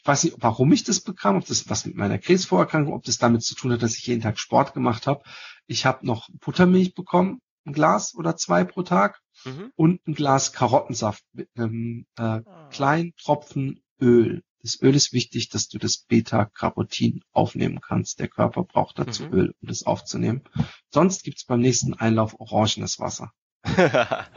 [0.00, 3.18] ich weiß nicht, warum ich das bekam, ob das was mit meiner Krebsvorerkrankung, ob das
[3.18, 5.22] damit zu tun hat, dass ich jeden Tag Sport gemacht habe.
[5.66, 9.72] Ich habe noch Buttermilch bekommen, ein Glas oder zwei pro Tag Mhm.
[9.76, 12.68] und ein Glas Karottensaft mit einem äh, Ah.
[12.70, 14.42] kleinen Tropfen Öl.
[14.62, 18.20] Das Öl ist wichtig, dass du das Beta-Carotin aufnehmen kannst.
[18.20, 19.32] Der Körper braucht dazu Mhm.
[19.34, 20.42] Öl, um das aufzunehmen.
[20.90, 23.32] Sonst gibt's beim nächsten Einlauf orangenes Wasser.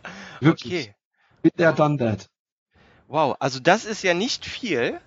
[0.42, 0.74] Wirklich.
[0.90, 0.94] okay.
[1.44, 2.30] Mit der done that.
[3.08, 5.00] Wow, also das ist ja nicht viel.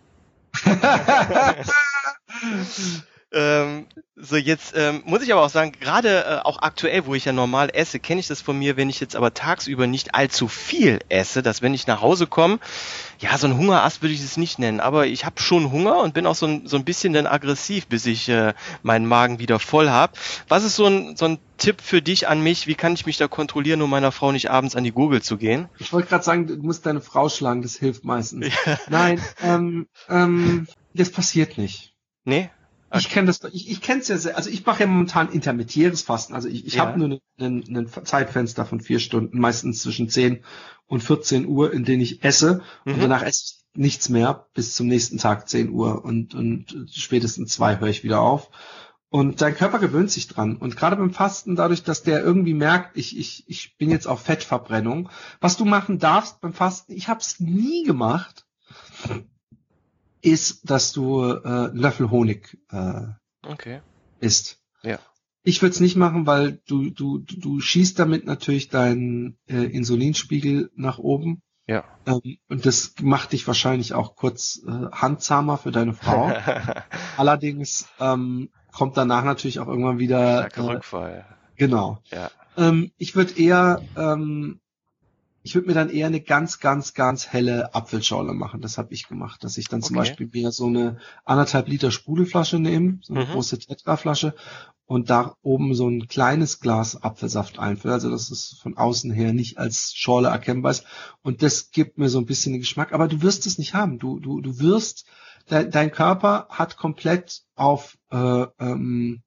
[3.32, 7.24] Ähm, so, jetzt ähm, muss ich aber auch sagen, gerade äh, auch aktuell, wo ich
[7.24, 10.48] ja normal esse, kenne ich das von mir, wenn ich jetzt aber tagsüber nicht allzu
[10.48, 12.58] viel esse, dass wenn ich nach Hause komme,
[13.20, 16.12] ja, so ein Hungerast würde ich es nicht nennen, aber ich habe schon Hunger und
[16.12, 18.52] bin auch so ein, so ein bisschen dann aggressiv, bis ich äh,
[18.82, 20.14] meinen Magen wieder voll habe.
[20.48, 22.66] Was ist so ein, so ein Tipp für dich an mich?
[22.66, 25.36] Wie kann ich mich da kontrollieren, um meiner Frau nicht abends an die Gurgel zu
[25.36, 25.68] gehen?
[25.78, 28.52] Ich wollte gerade sagen, du musst deine Frau schlagen, das hilft meistens.
[28.88, 31.94] Nein, ähm, ähm, das passiert nicht.
[32.24, 32.50] Nee?
[32.94, 36.02] Ich kenne das, ich, ich kenne es ja sehr, also ich mache ja momentan intermittieres
[36.02, 36.34] Fasten.
[36.34, 36.86] Also ich, ich Ja.
[36.86, 40.44] habe nur ein Zeitfenster von vier Stunden, meistens zwischen 10
[40.86, 42.62] und 14 Uhr, in denen ich esse.
[42.84, 43.00] Und Mhm.
[43.02, 47.78] danach esse ich nichts mehr bis zum nächsten Tag 10 Uhr und, und spätestens zwei
[47.78, 48.50] höre ich wieder auf.
[49.08, 50.56] Und dein Körper gewöhnt sich dran.
[50.56, 54.20] Und gerade beim Fasten, dadurch, dass der irgendwie merkt, ich, ich, ich bin jetzt auf
[54.22, 55.10] Fettverbrennung,
[55.40, 58.46] was du machen darfst beim Fasten, ich habe es nie gemacht,
[60.22, 63.02] ist, dass du äh, Löffel Honig äh,
[63.46, 63.80] Okay.
[64.20, 64.58] isst.
[64.82, 64.98] Ja.
[65.42, 69.56] Ich würde es nicht machen, weil du, du, du du schießt damit natürlich deinen äh,
[69.64, 71.40] Insulinspiegel nach oben.
[71.66, 71.84] Ja.
[72.06, 76.32] Ähm, und das macht dich wahrscheinlich auch kurz äh, handzahmer für deine Frau.
[77.16, 81.24] Allerdings ähm, kommt danach natürlich auch irgendwann wieder Starker äh, Rückfall.
[81.56, 82.02] genau.
[82.10, 82.30] Ja.
[82.56, 84.60] Ähm, ich würde eher ähm,
[85.42, 88.60] ich würde mir dann eher eine ganz, ganz, ganz helle Apfelschorle machen.
[88.60, 90.08] Das habe ich gemacht, dass ich dann zum Okay.
[90.08, 93.30] Beispiel mir so eine anderthalb Liter Sprudelflasche nehme, so eine Mhm.
[93.30, 94.34] große Tetraflasche
[94.84, 97.94] und da oben so ein kleines Glas Apfelsaft einfülle.
[97.94, 100.84] Also dass es von außen her nicht als Schorle erkennbar ist.
[101.22, 102.92] Und das gibt mir so ein bisschen den Geschmack.
[102.92, 103.98] Aber du wirst es nicht haben.
[103.98, 105.06] Du, du, du wirst,
[105.46, 109.22] dein, dein Körper hat komplett auf, äh, ähm,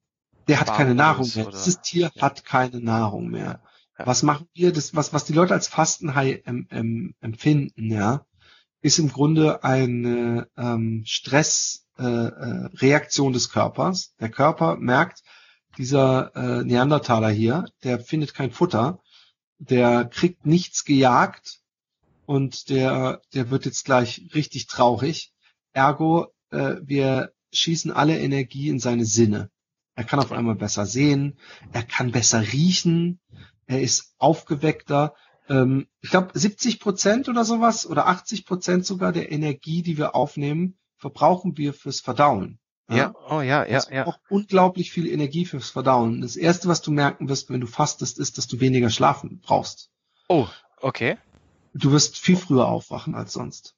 [0.46, 1.46] der hat keine Barfuß Nahrung mehr.
[1.48, 2.22] oder- Dieses Tier ja.
[2.22, 3.60] hat keine Nahrung mehr.
[3.98, 4.06] Ja.
[4.06, 4.72] Was machen wir?
[4.72, 8.24] Das, was, was die Leute als Fastenhai ähm, ähm, empfinden, ja,
[8.80, 14.14] ist im Grunde eine ähm, Stressreaktion äh, äh, des Körpers.
[14.20, 15.22] Der Körper merkt,
[15.78, 19.00] dieser äh, Neandertaler hier, der findet kein Futter,
[19.58, 21.60] der kriegt nichts gejagt
[22.26, 25.32] und der, der wird jetzt gleich richtig traurig.
[25.72, 29.50] Ergo, äh, wir schießen alle Energie in seine Sinne.
[29.96, 31.38] Er kann auf einmal besser sehen,
[31.72, 33.20] er kann besser riechen,
[33.66, 35.14] er ist aufgeweckter.
[35.48, 40.14] Ähm, ich glaube, 70 Prozent oder sowas oder 80 Prozent sogar der Energie, die wir
[40.14, 42.58] aufnehmen, verbrauchen wir fürs Verdauen.
[42.88, 44.04] Ja, oh ja, ja, ja.
[44.04, 46.20] braucht unglaublich viel Energie fürs Verdauen.
[46.20, 49.90] Das erste, was du merken wirst, wenn du fastest, ist, dass du weniger schlafen brauchst.
[50.28, 50.46] Oh,
[50.80, 51.16] okay.
[51.72, 53.74] du wirst viel früher aufwachen als sonst.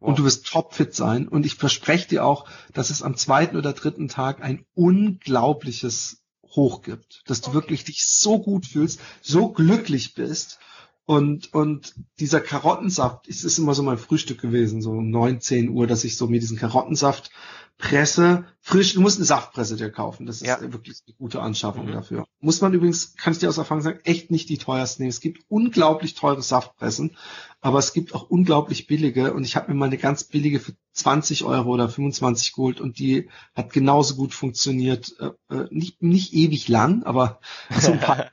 [0.00, 0.10] Wow.
[0.10, 1.26] Und du wirst topfit sein.
[1.26, 6.23] Und ich verspreche dir auch, dass es am zweiten oder dritten Tag ein unglaubliches
[6.56, 7.22] Hoch gibt.
[7.26, 7.56] Dass du okay.
[7.56, 10.58] wirklich dich so gut fühlst, so glücklich bist.
[11.06, 15.68] Und, und dieser Karottensaft, es ist immer so mein Frühstück gewesen, so um neun, zehn
[15.68, 17.30] Uhr, dass ich so mir diesen Karottensaft
[17.78, 20.26] presse, frisch, du musst eine Saftpresse dir kaufen.
[20.26, 20.60] Das ist ja.
[20.60, 21.92] wirklich eine gute Anschaffung mhm.
[21.92, 22.26] dafür.
[22.40, 25.10] Muss man übrigens, kann ich dir aus Erfahrung sagen, echt nicht die teuersten nehmen.
[25.10, 27.16] Es gibt unglaublich teure Saftpressen,
[27.60, 30.74] aber es gibt auch unglaublich billige und ich habe mir mal eine ganz billige für
[30.92, 35.14] 20 Euro oder 25 geholt und die hat genauso gut funktioniert.
[35.18, 37.40] Äh, äh nicht, nicht ewig lang, aber
[37.80, 38.30] so ein paar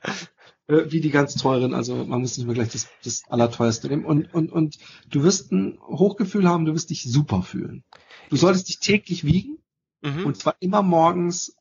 [0.68, 1.74] äh, wie die ganz teuren.
[1.74, 4.04] Also man muss nicht mehr gleich das, das allerteuerste nehmen.
[4.04, 7.84] Und, und, und du wirst ein Hochgefühl haben, du wirst dich super fühlen.
[8.30, 9.58] Du solltest dich täglich wiegen
[10.02, 10.26] mhm.
[10.26, 11.56] und zwar immer morgens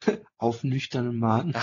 [0.38, 1.54] auf nüchternen Magen.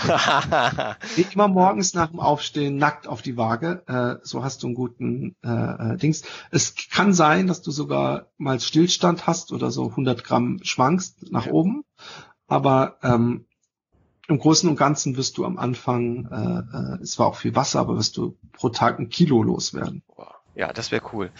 [1.32, 3.82] immer morgens nach dem Aufstehen nackt auf die Waage.
[3.86, 6.22] Äh, so hast du einen guten äh, äh, Dings.
[6.50, 11.46] Es kann sein, dass du sogar mal Stillstand hast oder so 100 Gramm schwankst nach
[11.46, 11.52] ja.
[11.52, 11.84] oben.
[12.46, 13.45] Aber ähm,
[14.28, 17.80] im Großen und Ganzen wirst du am Anfang, äh, äh, es war auch viel Wasser,
[17.80, 20.02] aber wirst du pro Tag ein Kilo loswerden.
[20.56, 21.30] Ja, das wäre cool.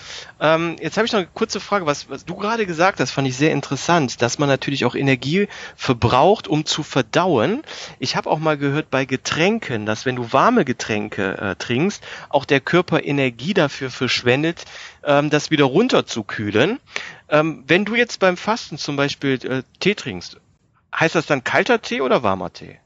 [0.40, 3.26] Ähm, jetzt habe ich noch eine kurze Frage, was, was du gerade gesagt hast, fand
[3.26, 7.62] ich sehr interessant, dass man natürlich auch Energie verbraucht, um zu verdauen.
[7.98, 12.44] Ich habe auch mal gehört bei Getränken, dass wenn du warme Getränke äh, trinkst, auch
[12.44, 14.66] der Körper Energie dafür verschwendet,
[15.02, 16.78] ähm, das wieder runterzukühlen.
[17.30, 20.38] Ähm, wenn du jetzt beim Fasten zum Beispiel äh, Tee trinkst,
[20.98, 22.78] heißt das dann kalter Tee oder warmer Tee?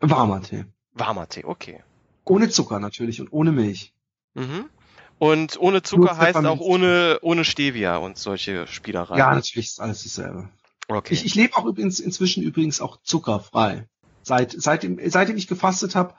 [0.00, 0.64] Warmer Tee.
[0.92, 1.82] Warmer Tee, okay.
[2.24, 3.92] Ohne Zucker natürlich und ohne Milch.
[4.34, 4.70] Mhm.
[5.18, 9.18] Und ohne Zucker heißt auch ohne, ohne Stevia und solche Spielereien.
[9.18, 10.48] Ja, natürlich ist alles dasselbe.
[10.88, 11.14] Okay.
[11.14, 13.86] Ich, ich lebe auch übrigens inzwischen übrigens auch zuckerfrei.
[14.22, 16.14] Seit, seitdem, seitdem ich gefastet habe,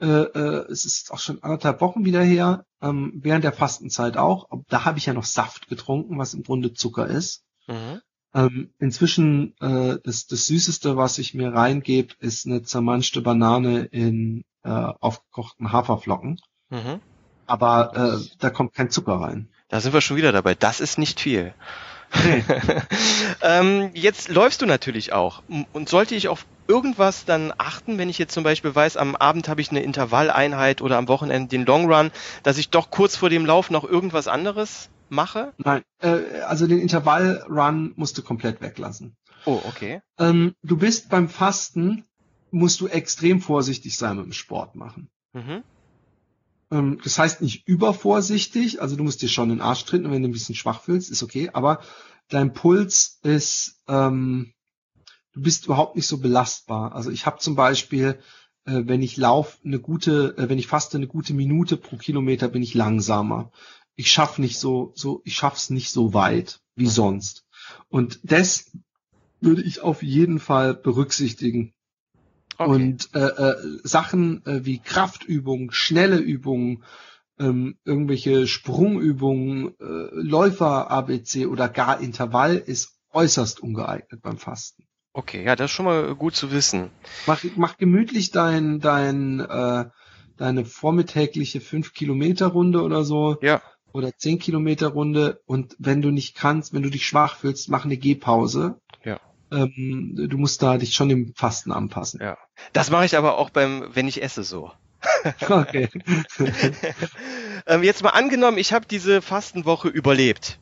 [0.00, 4.48] äh, äh, es ist auch schon anderthalb Wochen wieder her, ähm, während der Fastenzeit auch.
[4.68, 7.44] Da habe ich ja noch Saft getrunken, was im Grunde Zucker ist.
[7.66, 8.00] Mhm.
[8.34, 14.44] Ähm, inzwischen äh, das, das Süßeste, was ich mir reingebe, ist eine zermanschte Banane in
[14.62, 16.40] äh, aufgekochten Haferflocken.
[16.70, 17.00] Mhm
[17.46, 19.48] aber äh, da kommt kein Zucker rein.
[19.68, 20.54] Da sind wir schon wieder dabei.
[20.54, 21.54] Das ist nicht viel.
[23.42, 25.42] ähm, jetzt läufst du natürlich auch.
[25.72, 29.48] Und sollte ich auf irgendwas dann achten, wenn ich jetzt zum Beispiel weiß, am Abend
[29.48, 32.12] habe ich eine Intervalleinheit oder am Wochenende den Long Run,
[32.42, 35.52] dass ich doch kurz vor dem Lauf noch irgendwas anderes mache?
[35.58, 39.16] Nein, äh, also den Intervallrun musst du komplett weglassen.
[39.44, 40.02] Oh, okay.
[40.18, 42.04] Ähm, du bist beim Fasten,
[42.50, 45.08] musst du extrem vorsichtig sein mit dem Sport machen.
[45.32, 45.62] Mhm.
[46.70, 50.28] Ähm, das heißt nicht übervorsichtig, also du musst dir schon den Arsch treten, wenn du
[50.28, 51.80] ein bisschen schwach fühlst, ist okay, aber
[52.28, 54.52] dein Puls ist, ähm,
[55.32, 56.94] du bist überhaupt nicht so belastbar.
[56.94, 58.18] Also ich habe zum Beispiel,
[58.64, 62.48] äh, wenn ich lauf eine gute, äh, wenn ich faste eine gute Minute pro Kilometer,
[62.48, 63.52] bin ich langsamer.
[63.96, 67.44] Ich schaff nicht so, so, ich schaff's nicht so weit wie sonst.
[67.88, 68.70] Und das
[69.40, 71.74] würde ich auf jeden Fall berücksichtigen,
[72.58, 72.70] Okay.
[72.70, 76.84] Und äh, äh, Sachen äh, wie Kraftübungen, schnelle Übungen,
[77.38, 84.84] ähm, irgendwelche Sprungübungen, äh, Läufer ABC oder gar Intervall ist äußerst ungeeignet beim Fasten.
[85.12, 86.90] Okay, ja, das ist schon mal gut zu wissen.
[87.26, 89.86] Mach, mach gemütlich dein, dein, äh,
[90.36, 93.36] deine vormittägliche 5 Kilometer Runde oder so.
[93.42, 93.62] Ja.
[93.96, 97.86] Oder 10 Kilometer Runde und wenn du nicht kannst, wenn du dich schwach fühlst, mach
[97.86, 98.78] eine Gehpause.
[99.02, 99.18] Ja.
[99.50, 102.20] Ähm, du musst da dich schon dem Fasten anpassen.
[102.20, 102.36] Ja.
[102.74, 104.70] Das mache ich aber auch beim, wenn ich esse so.
[105.48, 105.88] okay.
[107.66, 110.58] ähm, jetzt mal angenommen, ich habe diese Fastenwoche überlebt.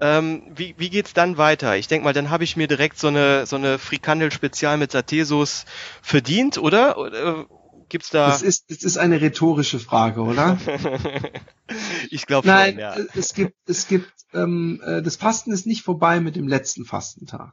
[0.00, 1.76] Ähm, wie, wie geht's dann weiter?
[1.76, 5.66] Ich denke mal, dann habe ich mir direkt so eine so eine Frikandel-Spezial mit Satesos
[6.00, 7.46] verdient, oder?
[7.92, 8.28] Äh, gibt's da?
[8.28, 10.58] Das ist das ist eine rhetorische Frage, oder?
[12.10, 12.54] ich glaube schon.
[12.54, 12.96] Nein, ja.
[13.14, 17.52] es gibt es gibt ähm, äh, das Fasten ist nicht vorbei mit dem letzten Fastentag.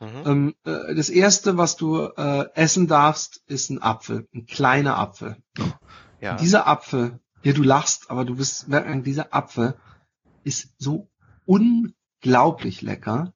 [0.00, 0.22] Mhm.
[0.26, 5.36] Ähm, äh, das erste, was du äh, essen darfst, ist ein Apfel, ein kleiner Apfel.
[6.20, 6.36] Ja.
[6.36, 9.76] dieser Apfel, ja, du lachst, aber du bist, dieser Apfel
[10.44, 11.10] ist so
[11.44, 13.34] unglaublich lecker.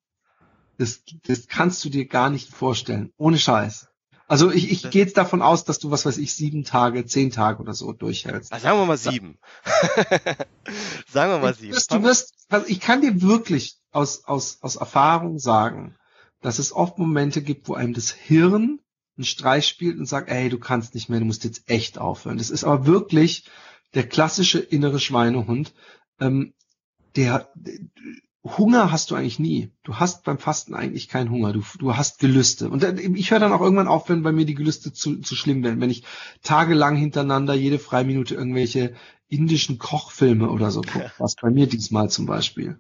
[0.79, 3.13] Das, das kannst du dir gar nicht vorstellen.
[3.19, 3.89] Ohne Scheiß.
[4.31, 7.33] Also ich, ich gehe jetzt davon aus, dass du, was weiß ich, sieben Tage, zehn
[7.33, 8.53] Tage oder so durchhältst.
[8.53, 9.39] Also sagen wir mal sieben.
[11.12, 11.70] sagen wir mal sieben.
[11.70, 15.97] Du wirst, du wirst, also ich kann dir wirklich aus, aus, aus Erfahrung sagen,
[16.43, 18.78] dass es oft Momente gibt, wo einem das Hirn
[19.16, 22.39] einen Streich spielt und sagt, ey, du kannst nicht mehr, du musst jetzt echt aufhören.
[22.39, 23.51] Das ist aber wirklich
[23.95, 25.74] der klassische innere Schweinehund,
[26.20, 26.55] ähm,
[27.16, 27.53] der,
[28.43, 29.70] Hunger hast du eigentlich nie.
[29.82, 31.53] Du hast beim Fasten eigentlich keinen Hunger.
[31.53, 32.70] Du, du hast Gelüste.
[32.70, 35.62] Und ich höre dann auch irgendwann auf, wenn bei mir die Gelüste zu, zu schlimm
[35.62, 35.80] werden.
[35.80, 36.05] Wenn ich
[36.43, 38.95] tagelang hintereinander jede Freiminute irgendwelche
[39.28, 41.12] indischen Kochfilme oder so gucke.
[41.18, 42.78] Was bei mir diesmal zum Beispiel.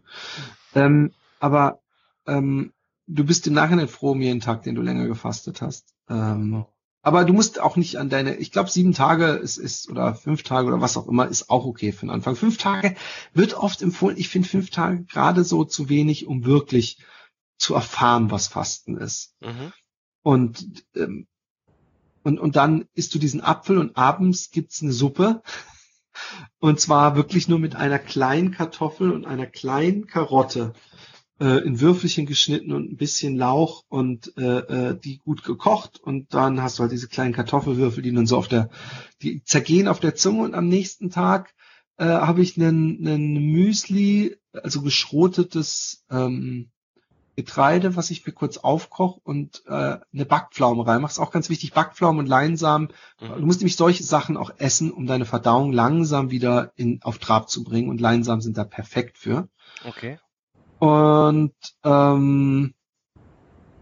[0.74, 1.80] Ähm, aber
[2.26, 2.72] ähm,
[3.06, 5.94] du bist im Nachhinein froh um jeden Tag, den du länger gefastet hast.
[6.08, 6.64] Ähm,
[7.02, 10.42] aber du musst auch nicht an deine, ich glaube, sieben Tage ist, ist oder fünf
[10.42, 12.36] Tage oder was auch immer ist auch okay für den Anfang.
[12.36, 12.94] Fünf Tage
[13.32, 14.18] wird oft empfohlen.
[14.18, 16.98] Ich finde fünf Tage gerade so zu wenig, um wirklich
[17.56, 19.34] zu erfahren, was Fasten ist.
[19.40, 19.72] Mhm.
[20.22, 21.26] Und, ähm,
[22.22, 25.42] und, und dann isst du diesen Apfel und abends gibt's eine Suppe.
[26.58, 30.74] Und zwar wirklich nur mit einer kleinen Kartoffel und einer kleinen Karotte
[31.40, 34.58] äh, in Würfelchen geschnitten und ein bisschen Lauch und äh,
[34.90, 38.36] äh, die gut gekocht und dann hast du halt diese kleinen Kartoffelwürfel, die dann so
[38.36, 38.68] auf der,
[39.22, 41.54] die zergehen auf der Zunge und am nächsten Tag
[41.96, 46.70] äh, habe ich einen, einen Müsli, also geschrotetes ähm,
[47.36, 51.12] Getreide, was ich mir kurz aufkoche und äh, eine Backpflaume reinmache.
[51.12, 52.88] Ist auch ganz wichtig, Backpflaume und Leinsamen.
[53.20, 53.28] Mhm.
[53.36, 57.48] Du musst nämlich solche Sachen auch essen, um deine Verdauung langsam wieder in, auf Trab
[57.48, 59.48] zu bringen und Leinsamen sind da perfekt für.
[59.86, 60.18] Okay.
[60.80, 61.54] Und,
[61.84, 62.74] ähm,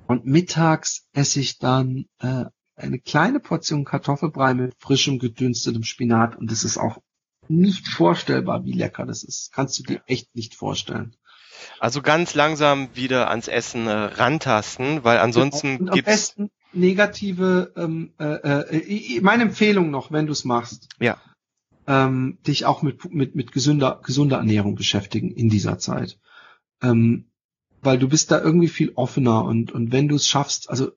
[0.08, 2.44] und mittags esse ich dann äh,
[2.74, 6.98] eine kleine Portion Kartoffelbrei mit frischem gedünstetem Spinat und das ist auch
[7.48, 9.52] nicht vorstellbar, wie lecker das ist.
[9.52, 11.16] Kannst du dir echt nicht vorstellen.
[11.78, 17.72] Also ganz langsam wieder ans Essen äh, rantasten, weil ansonsten und gibt's am besten negative.
[17.76, 20.88] Ähm, äh, äh, meine Empfehlung noch, wenn du es machst.
[21.00, 21.16] Ja.
[21.86, 26.18] Ähm, dich auch mit mit mit gesünder gesunder Ernährung beschäftigen in dieser Zeit.
[26.82, 27.30] Ähm,
[27.80, 30.90] weil du bist da irgendwie viel offener und, und wenn du es schaffst, also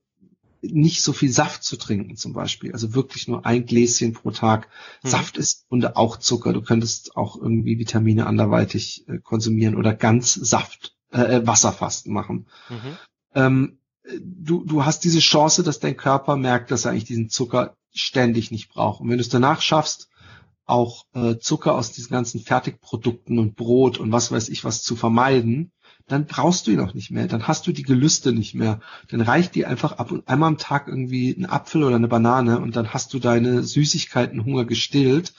[0.62, 4.68] nicht so viel Saft zu trinken zum Beispiel, also wirklich nur ein Gläschen pro Tag.
[5.04, 5.10] Mhm.
[5.10, 6.54] Saft ist und auch Zucker.
[6.54, 12.48] Du könntest auch irgendwie Vitamine anderweitig äh, konsumieren oder ganz Saft, äh, äh Wasserfasten machen.
[12.70, 12.98] Mhm.
[13.34, 13.80] Ähm,
[14.20, 18.52] du, du hast diese Chance, dass dein Körper merkt, dass er eigentlich diesen Zucker ständig
[18.52, 19.02] nicht braucht.
[19.02, 20.10] Und wenn du es danach schaffst,
[20.72, 24.96] auch äh, Zucker aus diesen ganzen Fertigprodukten und Brot und was weiß ich was zu
[24.96, 25.72] vermeiden,
[26.08, 27.28] dann brauchst du ihn auch nicht mehr.
[27.28, 28.80] Dann hast du die Gelüste nicht mehr.
[29.10, 32.60] Dann reicht dir einfach ab und einmal am Tag irgendwie ein Apfel oder eine Banane
[32.60, 35.34] und dann hast du deine Süßigkeiten Hunger gestillt.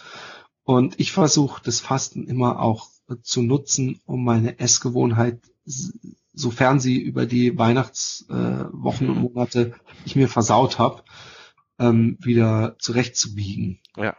[0.64, 2.89] Und ich versuche das Fasten immer auch
[3.22, 5.41] zu nutzen, um meine Essgewohnheit,
[6.33, 9.74] sofern sie über die Weihnachtswochen äh, und Monate
[10.05, 11.03] ich mir versaut habe,
[11.78, 13.80] ähm, wieder zurechtzubiegen.
[13.97, 14.14] Ja.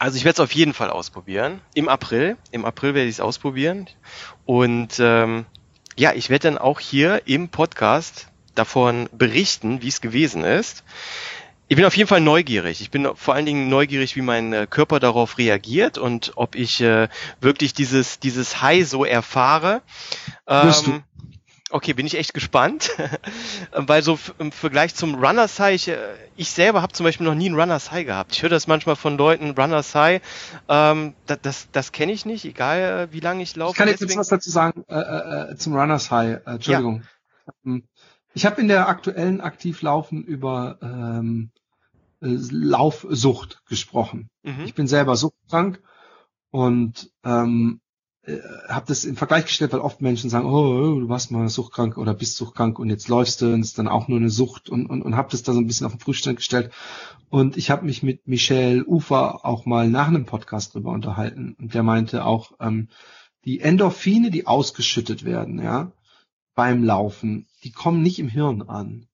[0.00, 1.60] Also ich werde es auf jeden Fall ausprobieren.
[1.74, 2.38] Im April.
[2.52, 3.86] Im April werde ich es ausprobieren.
[4.46, 5.44] Und ähm,
[5.94, 10.84] ja, ich werde dann auch hier im Podcast davon berichten, wie es gewesen ist.
[11.68, 12.80] Ich bin auf jeden Fall neugierig.
[12.80, 16.80] Ich bin vor allen Dingen neugierig, wie mein äh, Körper darauf reagiert und ob ich
[16.80, 17.08] äh,
[17.42, 19.82] wirklich dieses, dieses High so erfahre.
[20.46, 21.02] Ähm,
[21.72, 22.90] Okay, bin ich echt gespannt,
[23.72, 25.96] weil so im Vergleich zum Runners High, ich, äh,
[26.36, 28.32] ich selber habe zum Beispiel noch nie einen Runners High gehabt.
[28.34, 30.20] Ich höre das manchmal von Leuten, Runners High,
[30.68, 33.72] ähm, das, das, das kenne ich nicht, egal äh, wie lange ich laufe.
[33.72, 34.18] Ich kann jetzt Deswegen...
[34.18, 37.04] was dazu sagen äh, äh, zum Runners High, äh, Entschuldigung.
[37.46, 37.52] Ja.
[37.64, 37.84] Ähm,
[38.34, 41.50] ich habe in der aktuellen Aktivlaufen über ähm,
[42.20, 44.28] äh, Laufsucht gesprochen.
[44.42, 44.64] Mhm.
[44.64, 45.80] Ich bin selber suchtkrank
[46.50, 47.80] und ähm,
[48.22, 51.96] äh, habe das im Vergleich gestellt, weil oft Menschen sagen, oh, du warst mal suchtkrank
[51.96, 54.86] oder bist suchtkrank und jetzt läufst du und ist dann auch nur eine Sucht und,
[54.86, 56.70] und, und habe das da so ein bisschen auf den Prüfstand gestellt.
[57.30, 61.74] Und ich habe mich mit Michel Ufer auch mal nach einem Podcast drüber unterhalten und
[61.74, 62.88] der meinte auch, ähm,
[63.44, 65.92] die Endorphine, die ausgeschüttet werden, ja,
[66.54, 69.06] beim Laufen, die kommen nicht im Hirn an.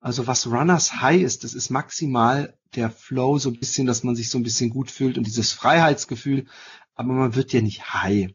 [0.00, 4.16] Also was Runners High ist, das ist maximal der Flow, so ein bisschen, dass man
[4.16, 6.46] sich so ein bisschen gut fühlt und dieses Freiheitsgefühl,
[6.94, 8.34] aber man wird ja nicht high.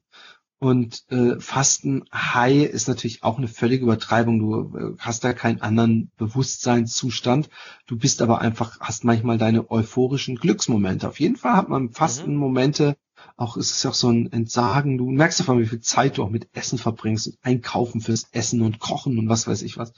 [0.63, 4.39] Und äh, Fasten High ist natürlich auch eine völlige Übertreibung.
[4.39, 7.49] Du äh, hast da keinen anderen Bewusstseinszustand.
[7.85, 11.09] Du bist aber einfach, hast manchmal deine euphorischen Glücksmomente.
[11.09, 12.37] Auf jeden Fall hat man Fasten mhm.
[12.37, 12.95] Momente,
[13.35, 14.97] auch ist es ja auch so ein Entsagen.
[14.97, 18.61] Du merkst davon, wie viel Zeit du auch mit Essen verbringst und Einkaufen fürs Essen
[18.61, 19.91] und Kochen und was weiß ich was.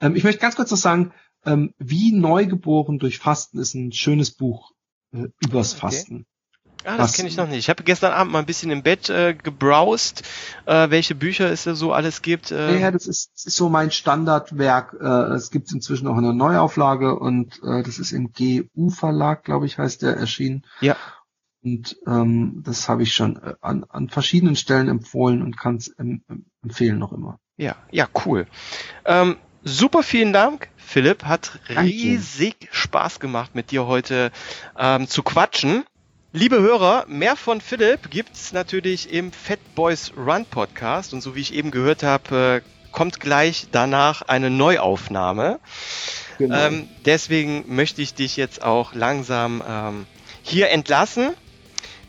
[0.00, 1.12] Ähm, ich möchte ganz kurz noch sagen,
[1.44, 4.72] ähm, wie Neugeboren durch Fasten ist ein schönes Buch
[5.12, 5.80] äh, übers okay.
[5.80, 6.26] Fasten.
[6.86, 7.58] Ah, das kenne ich noch nicht.
[7.58, 10.22] Ich habe gestern Abend mal ein bisschen im Bett äh, gebrowst,
[10.66, 12.52] äh, welche Bücher es da so alles gibt.
[12.52, 12.78] Äh.
[12.78, 14.96] Ja, das ist, das ist so mein Standardwerk.
[15.00, 19.66] Äh, es gibt inzwischen auch eine Neuauflage und äh, das ist im GU Verlag, glaube
[19.66, 20.64] ich, heißt der erschienen.
[20.80, 20.96] Ja.
[21.64, 25.88] Und ähm, das habe ich schon äh, an, an verschiedenen Stellen empfohlen und kann es
[25.88, 26.22] em
[26.62, 27.40] empfehlen noch immer.
[27.56, 28.46] Ja, ja, cool.
[29.04, 31.24] Ähm, super vielen Dank, Philipp.
[31.24, 32.68] Hat riesig.
[32.70, 34.30] Spaß gemacht, mit dir heute
[34.78, 35.84] ähm, zu quatschen.
[36.36, 41.40] Liebe Hörer, mehr von Philipp gibt's natürlich im Fat Boys Run Podcast und so wie
[41.40, 45.60] ich eben gehört habe, äh, kommt gleich danach eine Neuaufnahme.
[46.36, 46.54] Genau.
[46.54, 50.06] Ähm, deswegen möchte ich dich jetzt auch langsam ähm,
[50.42, 51.30] hier entlassen.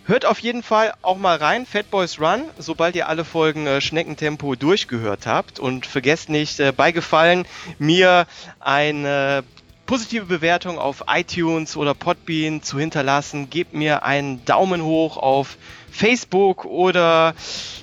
[0.04, 3.80] Hört auf jeden Fall auch mal rein, Fat Boys Run, sobald ihr alle Folgen äh,
[3.80, 5.58] Schneckentempo durchgehört habt.
[5.58, 7.46] Und vergesst nicht, äh, bei Gefallen
[7.80, 8.28] mir
[8.60, 9.46] eine
[9.88, 13.50] positive Bewertung auf iTunes oder Podbean zu hinterlassen.
[13.50, 15.58] Gebt mir einen Daumen hoch auf
[15.90, 17.34] Facebook oder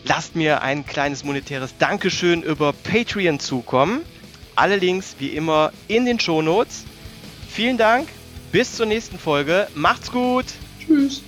[0.04, 4.02] lasst mir ein kleines monetäres Dankeschön über Patreon zukommen.
[4.54, 6.84] Alle Links wie immer in den Shownotes.
[7.48, 8.08] Vielen Dank,
[8.52, 9.66] bis zur nächsten Folge.
[9.74, 10.44] Macht's gut.
[10.78, 11.22] Tschüss.